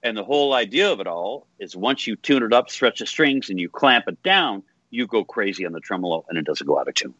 [0.02, 3.06] And the whole idea of it all is once you tune it up, stretch the
[3.06, 6.66] strings, and you clamp it down, you go crazy on the tremolo and it doesn't
[6.66, 7.14] go out of tune.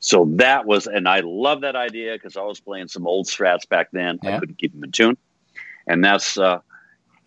[0.00, 3.68] So that was, and I love that idea because I was playing some old strats
[3.68, 4.18] back then.
[4.22, 4.36] Yeah.
[4.36, 5.16] I couldn't keep them in tune.
[5.86, 6.60] And that's, uh,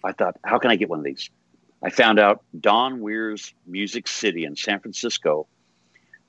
[0.04, 1.30] I thought, how can I get one of these?
[1.84, 5.48] I found out Don Wehr's Music City in San Francisco.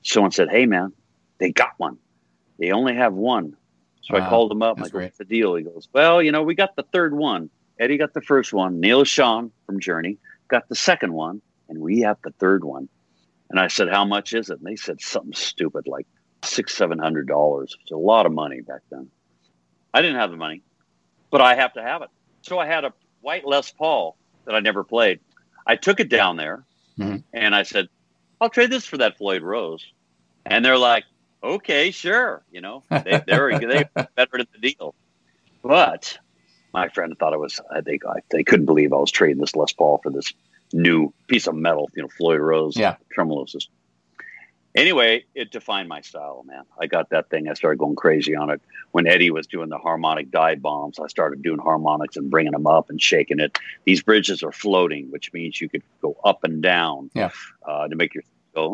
[0.05, 0.93] Someone said, hey, man,
[1.39, 1.99] they got one.
[2.59, 3.57] They only have one.
[4.03, 4.77] So I called him up.
[4.77, 5.05] That's I go, great.
[5.07, 5.55] what's the deal?
[5.55, 7.49] He goes, well, you know, we got the third one.
[7.81, 8.79] Eddie got the first one.
[8.81, 11.41] Neal Schon from Journey got the second one.
[11.69, 12.89] And we have the third one.
[13.51, 14.59] And I said, how much is it?
[14.59, 16.07] And they said something stupid like
[16.45, 17.75] six, seven hundred dollars.
[17.83, 19.09] It's a lot of money back then.
[19.95, 20.61] I didn't have the money,
[21.31, 22.11] but I have to have it.
[22.43, 25.21] So I had a white Les Paul that I never played.
[25.67, 26.65] I took it down there
[26.99, 27.23] Mhm.
[27.33, 27.89] and I said,
[28.41, 29.85] I'll trade this for that Floyd Rose.
[30.47, 31.05] And they're like,
[31.43, 32.43] okay, sure.
[32.51, 33.85] You know, they, they're, they
[34.17, 34.95] better than the deal.
[35.63, 36.19] But
[36.73, 39.57] my friend thought it was, I think I, they couldn't believe I was trading this
[39.57, 40.33] Les Paul for this
[40.73, 42.97] new piece of metal, you know, Floyd Rose Yeah.
[43.13, 43.73] tremolo system.
[44.77, 46.65] Anyway, it defined my style, man.
[46.81, 47.49] I got that thing.
[47.49, 48.61] I started going crazy on it.
[48.91, 52.67] When Eddie was doing the harmonic dive bombs, I started doing harmonics and bringing them
[52.67, 53.57] up and shaking it.
[53.85, 57.31] These bridges are floating, which means you could go up and down Yeah.
[57.65, 58.25] uh, to make your
[58.55, 58.71] go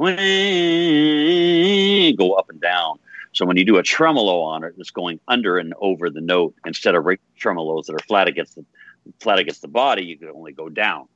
[2.16, 2.99] go up and down.
[3.33, 6.55] So when you do a tremolo on it, it's going under and over the note
[6.66, 7.05] instead of
[7.40, 8.64] tremolos that are flat against the
[9.21, 10.05] flat against the body.
[10.05, 11.07] You could only go down.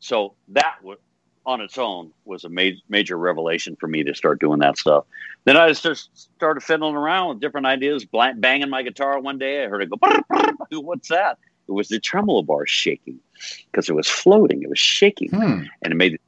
[0.00, 0.96] So that wa-
[1.44, 5.04] on its own was a major major revelation for me to start doing that stuff.
[5.44, 9.64] Then I just started fiddling around with different ideas, bla- banging my guitar one day.
[9.64, 11.38] I heard it go, "Brr, brr." what's that?
[11.68, 13.18] It was the tremolo bar shaking
[13.70, 14.62] because it was floating.
[14.62, 15.64] It was shaking Hmm.
[15.82, 16.18] and it made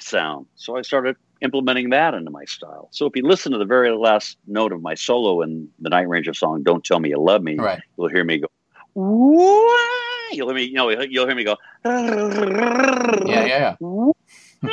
[0.00, 0.46] sound.
[0.56, 2.88] So I started implementing that into my style.
[2.92, 6.08] So if you listen to the very last note of my solo in the Night
[6.08, 7.80] Ranger song, "Don't Tell Me You Love Me," Right.
[7.96, 8.48] you'll hear me go.
[8.94, 9.68] "Wah."
[10.32, 11.56] You'll hear me, you know, you'll hear me go.
[11.84, 13.74] Yeah, yeah,
[14.62, 14.72] yeah.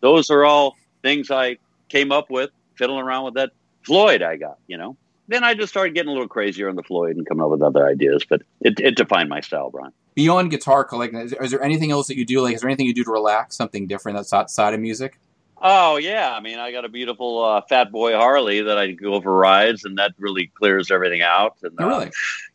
[0.00, 3.50] Those are all things I came up with fiddling around with that
[3.82, 4.58] Floyd I got.
[4.66, 4.96] You know.
[5.28, 7.62] Then I just started getting a little crazier on the Floyd and coming up with
[7.62, 9.92] other ideas, but it, it defined my style, Bryan.
[10.14, 12.40] Beyond guitar collecting, is, is there anything else that you do?
[12.40, 13.56] Like, is there anything you do to relax?
[13.56, 15.18] Something different that's outside of music?
[15.66, 19.20] Oh yeah, I mean, I got a beautiful uh, Fat Boy Harley that I go
[19.20, 21.56] for rides, and that really clears everything out.
[21.62, 22.10] And Oh, uh, really?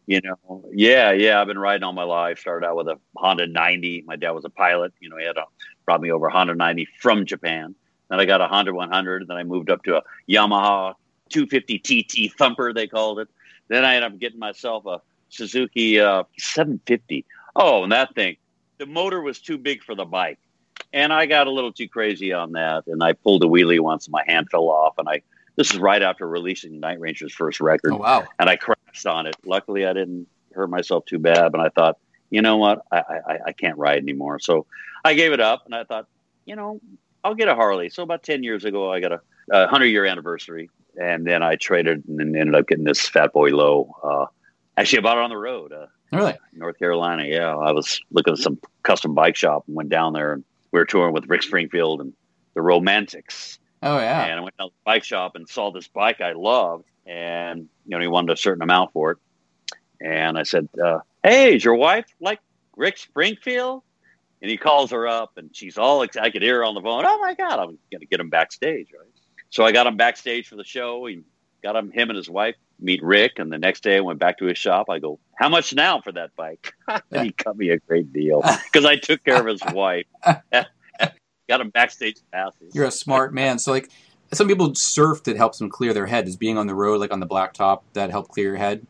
[0.06, 2.40] you know, yeah, yeah, I've been riding all my life.
[2.40, 4.04] Started out with a Honda 90.
[4.06, 4.94] My dad was a pilot.
[5.00, 5.46] You know, he had a,
[5.86, 7.74] brought me over a Honda 90 from Japan.
[8.10, 9.28] Then I got a Honda 100.
[9.28, 10.94] Then I moved up to a Yamaha
[11.30, 11.80] 250
[12.30, 13.28] TT Thumper, they called it.
[13.70, 17.26] Then I ended up getting myself a Suzuki uh, 750.
[17.60, 18.38] Oh, and that thing,
[18.78, 20.40] the motor was too big for the bike.
[20.94, 22.88] And I got a little too crazy on that.
[22.88, 24.96] And I pulled a wheelie once and my hand fell off.
[24.98, 25.22] And I,
[25.56, 28.26] this is right after releasing Night Ranger's first record Oh, wow.
[28.40, 29.36] and I crashed on it.
[29.46, 31.52] Luckily, I didn't hurt myself too bad.
[31.52, 31.98] But I thought,
[32.30, 34.40] you know what, I, I, I can't ride anymore.
[34.40, 34.66] So
[35.04, 36.08] I gave it up, and I thought,
[36.46, 36.80] you know,
[37.24, 37.90] I'll get a Harley.
[37.90, 40.70] So about ten years ago, I got a, a hundred year anniversary,
[41.00, 43.96] and then I traded and then ended up getting this Fat Boy Low.
[44.04, 44.26] Uh,
[44.78, 46.36] actually, I bought it on the road, uh, Really?
[46.54, 47.24] North Carolina.
[47.26, 50.80] Yeah, I was looking at some custom bike shop and went down there, and we
[50.80, 52.14] were touring with Rick Springfield and
[52.56, 53.60] the Romantics.
[53.82, 54.26] Oh, yeah.
[54.26, 57.70] And I went down to the bike shop and saw this bike I loved, and
[57.86, 59.18] you know he wanted a certain amount for it.
[60.02, 62.40] And I said, uh, "Hey, is your wife like
[62.76, 63.84] Rick Springfield?"
[64.42, 66.82] And he calls her up, and she's all ex- I could hear her on the
[66.82, 67.04] phone.
[67.06, 69.08] Oh my God, I'm gonna get him backstage, right?
[69.50, 71.06] So I got him backstage for the show.
[71.06, 71.22] He
[71.64, 74.38] got him, him and his wife meet Rick, and the next day I went back
[74.40, 74.90] to his shop.
[74.90, 76.74] I go, "How much now for that bike?"
[77.12, 80.06] and he cut me a great deal because I took care of his wife.
[80.52, 82.74] got him backstage passes.
[82.74, 83.60] You're a smart man.
[83.60, 83.90] So, like,
[84.34, 86.28] some people surf that helps them clear their head.
[86.28, 88.86] Is being on the road, like on the blacktop, that help clear your head?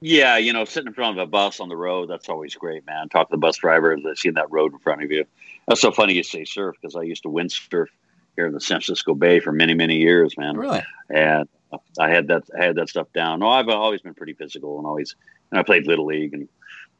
[0.00, 2.84] Yeah, you know, sitting in front of a bus on the road, that's always great,
[2.86, 3.08] man.
[3.08, 5.24] Talk to the bus driver, seeing that road in front of you.
[5.66, 7.86] That's so funny you say surf because I used to windsurf
[8.36, 10.56] here in the San Francisco Bay for many, many years, man.
[10.56, 10.82] Really?
[11.08, 11.48] And
[11.98, 13.40] I had that I had that stuff down.
[13.40, 15.14] No, I've always been pretty physical and always
[15.50, 16.48] and I played little league and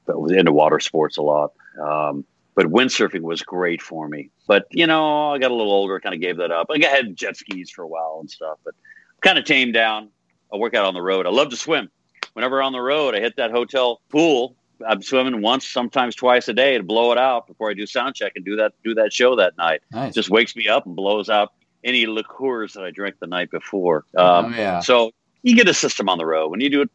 [0.07, 1.53] but was into water sports a lot.
[1.81, 4.31] Um, but windsurfing was great for me.
[4.47, 6.69] But you know, I got a little older, kind of gave that up.
[6.71, 8.75] I had jet skis for a while and stuff, but
[9.21, 10.11] kind of tamed down.
[10.53, 11.27] I work out on the road.
[11.27, 11.91] I love to swim.
[12.35, 14.57] Whenever on the road, I hit that hotel pool.
[14.87, 18.15] I'm swimming once, sometimes twice a day to blow it out before I do sound
[18.15, 19.83] check and do that do that show that night.
[19.91, 20.15] Nice.
[20.15, 21.53] Just wakes me up and blows out
[21.85, 24.05] any liqueurs that I drank the night before.
[24.17, 24.81] oh, Um, yeah.
[24.81, 26.91] So you get a system on the road when you do it.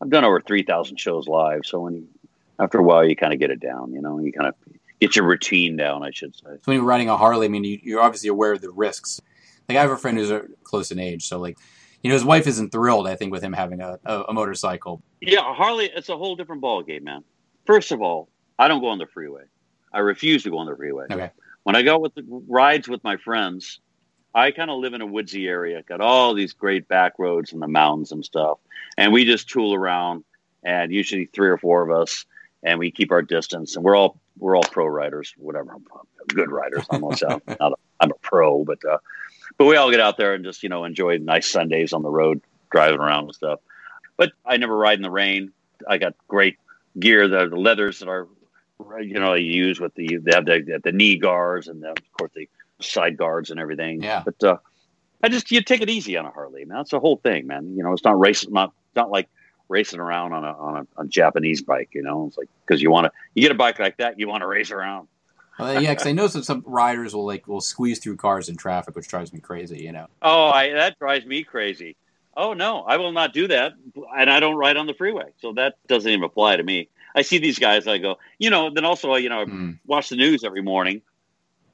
[0.00, 2.08] I've done over three thousand shows live, so when you
[2.58, 3.92] after a while you kind of get it down.
[3.92, 4.54] You know, you kind of
[5.00, 6.02] get your routine down.
[6.02, 6.42] I should say.
[6.44, 9.20] So when you're riding a Harley, I mean, you, you're obviously aware of the risks.
[9.68, 10.32] Like I have a friend who's
[10.64, 11.58] close in age, so like,
[12.02, 13.06] you know, his wife isn't thrilled.
[13.06, 15.02] I think with him having a, a, a motorcycle.
[15.20, 17.22] Yeah, Harley, it's a whole different ball game, man.
[17.66, 18.28] First of all,
[18.58, 19.42] I don't go on the freeway.
[19.92, 21.06] I refuse to go on the freeway.
[21.10, 21.30] Okay.
[21.64, 23.80] When I go with the rides with my friends,
[24.34, 27.60] I kind of live in a woodsy area, got all these great back roads and
[27.60, 28.58] the mountains and stuff,
[28.96, 30.24] and we just tool around,
[30.62, 32.24] and usually three or four of us,
[32.62, 35.76] and we keep our distance, and we're all we're all pro riders, whatever,
[36.28, 36.84] good riders.
[36.90, 37.20] I'm not,
[37.60, 38.98] not a, I'm a pro, but uh,
[39.58, 42.10] but we all get out there and just you know enjoy nice Sundays on the
[42.10, 43.60] road, driving around and stuff.
[44.16, 45.52] But I never ride in the rain.
[45.88, 46.58] I got great
[46.98, 48.28] gear, the, the leathers that are
[49.00, 52.12] you know you use with the they have the, the knee guards and the, of
[52.12, 52.48] course the
[52.80, 54.02] side guards and everything.
[54.02, 54.22] Yeah.
[54.24, 54.56] But uh,
[55.22, 56.78] I just you take it easy on a Harley, man.
[56.78, 57.76] That's the whole thing, man.
[57.76, 59.28] You know, it's not racing, not not like
[59.68, 61.90] racing around on a on a, a Japanese bike.
[61.92, 64.28] You know, it's like because you want to you get a bike like that, you
[64.28, 65.08] want to race around.
[65.58, 68.56] Well, yeah, because I know some, some riders will like will squeeze through cars in
[68.56, 69.82] traffic, which drives me crazy.
[69.82, 70.06] You know.
[70.22, 71.96] Oh, I, that drives me crazy.
[72.36, 73.74] Oh no, I will not do that,
[74.16, 76.88] and I don't ride on the freeway, so that doesn't even apply to me.
[77.14, 78.70] I see these guys, I go, you know.
[78.70, 79.78] Then also, you know, mm.
[79.86, 81.02] watch the news every morning.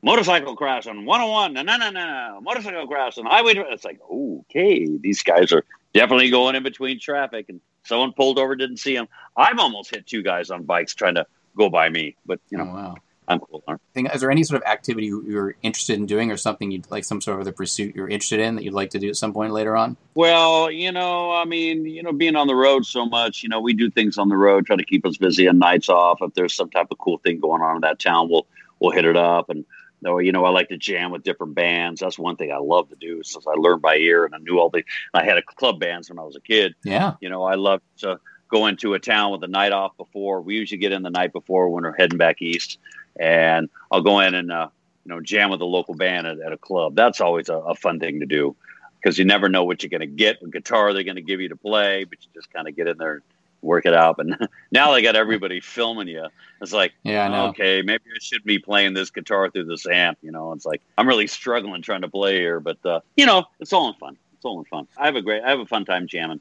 [0.06, 1.52] Motorcycle crash on 101.
[1.52, 2.38] No, no, no, no.
[2.40, 3.54] Motorcycle crash on highway.
[3.56, 8.54] It's like, okay, these guys are definitely going in between traffic, and someone pulled over,
[8.54, 9.08] didn't see them.
[9.36, 11.26] I've almost hit two guys on bikes trying to
[11.56, 12.94] go by me, but you know, oh, wow.
[13.26, 13.64] I'm cool.
[13.96, 17.20] Is there any sort of activity you're interested in doing, or something you'd like, some
[17.20, 19.52] sort of the pursuit you're interested in that you'd like to do at some point
[19.52, 19.96] later on?
[20.14, 23.60] Well, you know, I mean, you know, being on the road so much, you know,
[23.60, 26.18] we do things on the road, try to keep us busy on nights off.
[26.22, 28.46] If there's some type of cool thing going on in that town, we'll
[28.78, 29.50] we'll hit it up.
[29.50, 29.64] And
[30.04, 32.00] or you know, I like to jam with different bands.
[32.00, 34.58] That's one thing I love to do since I learned by ear and I knew
[34.58, 34.84] all the.
[35.14, 36.74] I had a club bands when I was a kid.
[36.84, 40.40] Yeah, you know, I love to go into a town with a night off before.
[40.40, 42.78] We usually get in the night before when we're heading back east
[43.18, 44.68] and I'll go in and uh,
[45.04, 46.94] you know jam with a local band at, at a club.
[46.94, 48.54] That's always a, a fun thing to do
[49.00, 51.40] because you never know what you're going to get, what guitar they're going to give
[51.40, 53.22] you to play, but you just kind of get in there
[53.66, 54.16] work it out.
[54.16, 54.26] But
[54.72, 56.26] now they got everybody filming you.
[56.60, 60.18] It's like, yeah, okay, maybe I should be playing this guitar through this amp.
[60.22, 63.44] You know, it's like I'm really struggling trying to play here, but uh, you know,
[63.60, 64.16] it's all in fun.
[64.34, 64.88] It's all in fun.
[64.96, 66.40] I have a great, I have a fun time jamming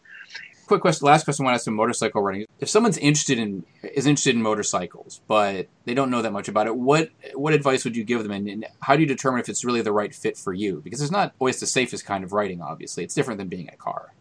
[0.66, 1.06] quick question.
[1.06, 1.46] Last question.
[1.46, 2.46] I want to ask motorcycle running.
[2.60, 6.68] If someone's interested in is interested in motorcycles, but they don't know that much about
[6.68, 9.50] it, what what advice would you give them, and, and, how do you determine if
[9.50, 10.82] it's really the right fit for you?
[10.84, 12.62] Because it's not always the safest kind of riding.
[12.62, 14.14] Obviously, it's different than being in a car.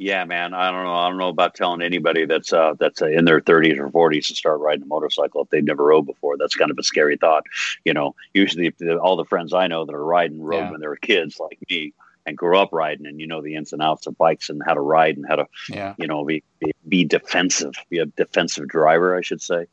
[0.00, 0.54] Yeah, man.
[0.54, 0.94] I don't know.
[0.94, 4.28] I don't know about telling anybody that's uh, that's uh, in their 30s or 40s
[4.28, 6.38] to start riding a motorcycle if they've never rode before.
[6.38, 7.44] That's kind of a scary thought.
[7.84, 8.72] You know, usually
[9.02, 10.70] all the friends I know that are riding rode yeah.
[10.70, 11.92] when they were kids, like me
[12.24, 14.72] and grew up riding and you know the ins and outs of bikes and how
[14.72, 15.94] to ride and how to yeah.
[15.98, 19.66] you know be, be, be defensive be a defensive driver i should say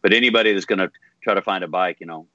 [0.00, 0.90] but anybody that's going to
[1.22, 2.26] try to find a bike you know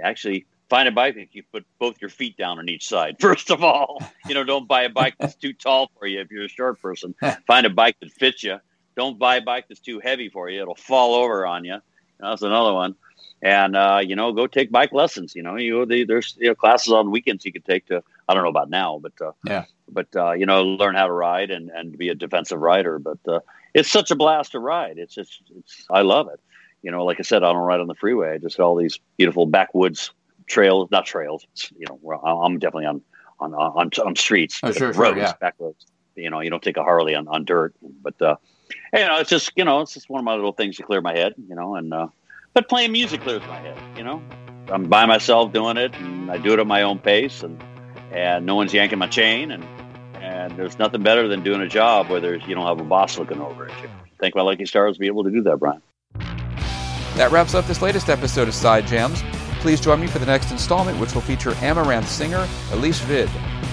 [0.00, 3.50] actually find a bike that you put both your feet down on each side first
[3.50, 4.02] of all.
[4.28, 6.80] You know don't buy a bike that's too tall for you if you're a short
[6.80, 7.14] person.
[7.46, 8.58] Find a bike that fits you.
[8.96, 10.62] Don't buy a bike that's too heavy for you.
[10.62, 11.78] It'll fall over on you.
[12.18, 12.94] That's another one.
[13.42, 15.34] And uh, you know go take bike lessons.
[15.34, 18.42] You know you there's you know, classes on weekends you could take to I don't
[18.42, 21.70] know about now, but uh, yeah, but uh, you know, learn how to ride and
[21.70, 22.98] and be a defensive rider.
[22.98, 23.40] But uh,
[23.74, 24.98] it's such a blast to ride.
[24.98, 26.40] It's just it's I love it.
[26.82, 28.34] You know, like I said, I don't ride on the freeway.
[28.34, 30.12] I just all these beautiful backwoods
[30.46, 31.46] trails, not trails.
[31.76, 33.02] You know, I'm definitely on
[33.38, 35.32] on on, on streets, oh, sure, roads, sure, yeah.
[35.40, 35.86] back roads.
[36.14, 38.36] You know, you don't take a Harley on, on dirt, but uh,
[38.92, 41.00] you know, it's just you know, it's just one of my little things to clear
[41.00, 41.34] my head.
[41.48, 42.08] You know, and uh,
[42.54, 43.78] but playing music clears my head.
[43.96, 44.22] You know,
[44.68, 47.62] I'm by myself doing it, and I do it at my own pace, and
[48.12, 49.64] and no one's yanking my chain, and
[50.20, 53.18] and there's nothing better than doing a job where there's you don't have a boss
[53.18, 53.90] looking over at you.
[54.18, 55.82] Thank my lucky stars to be able to do that, Bryan.
[57.16, 59.22] That wraps up this latest episode of Side Jams.
[59.66, 63.28] Please join me for the next installment, which will feature Amaranthe singer Elize Ryd.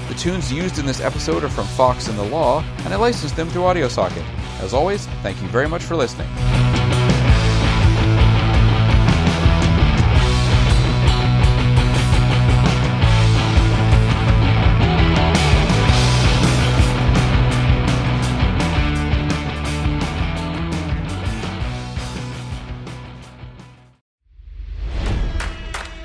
[0.07, 3.35] The tunes used in this episode are from Fox and the Law, and I licensed
[3.35, 4.27] them through AudioSocket.
[4.59, 6.27] As always, thank you very much for listening.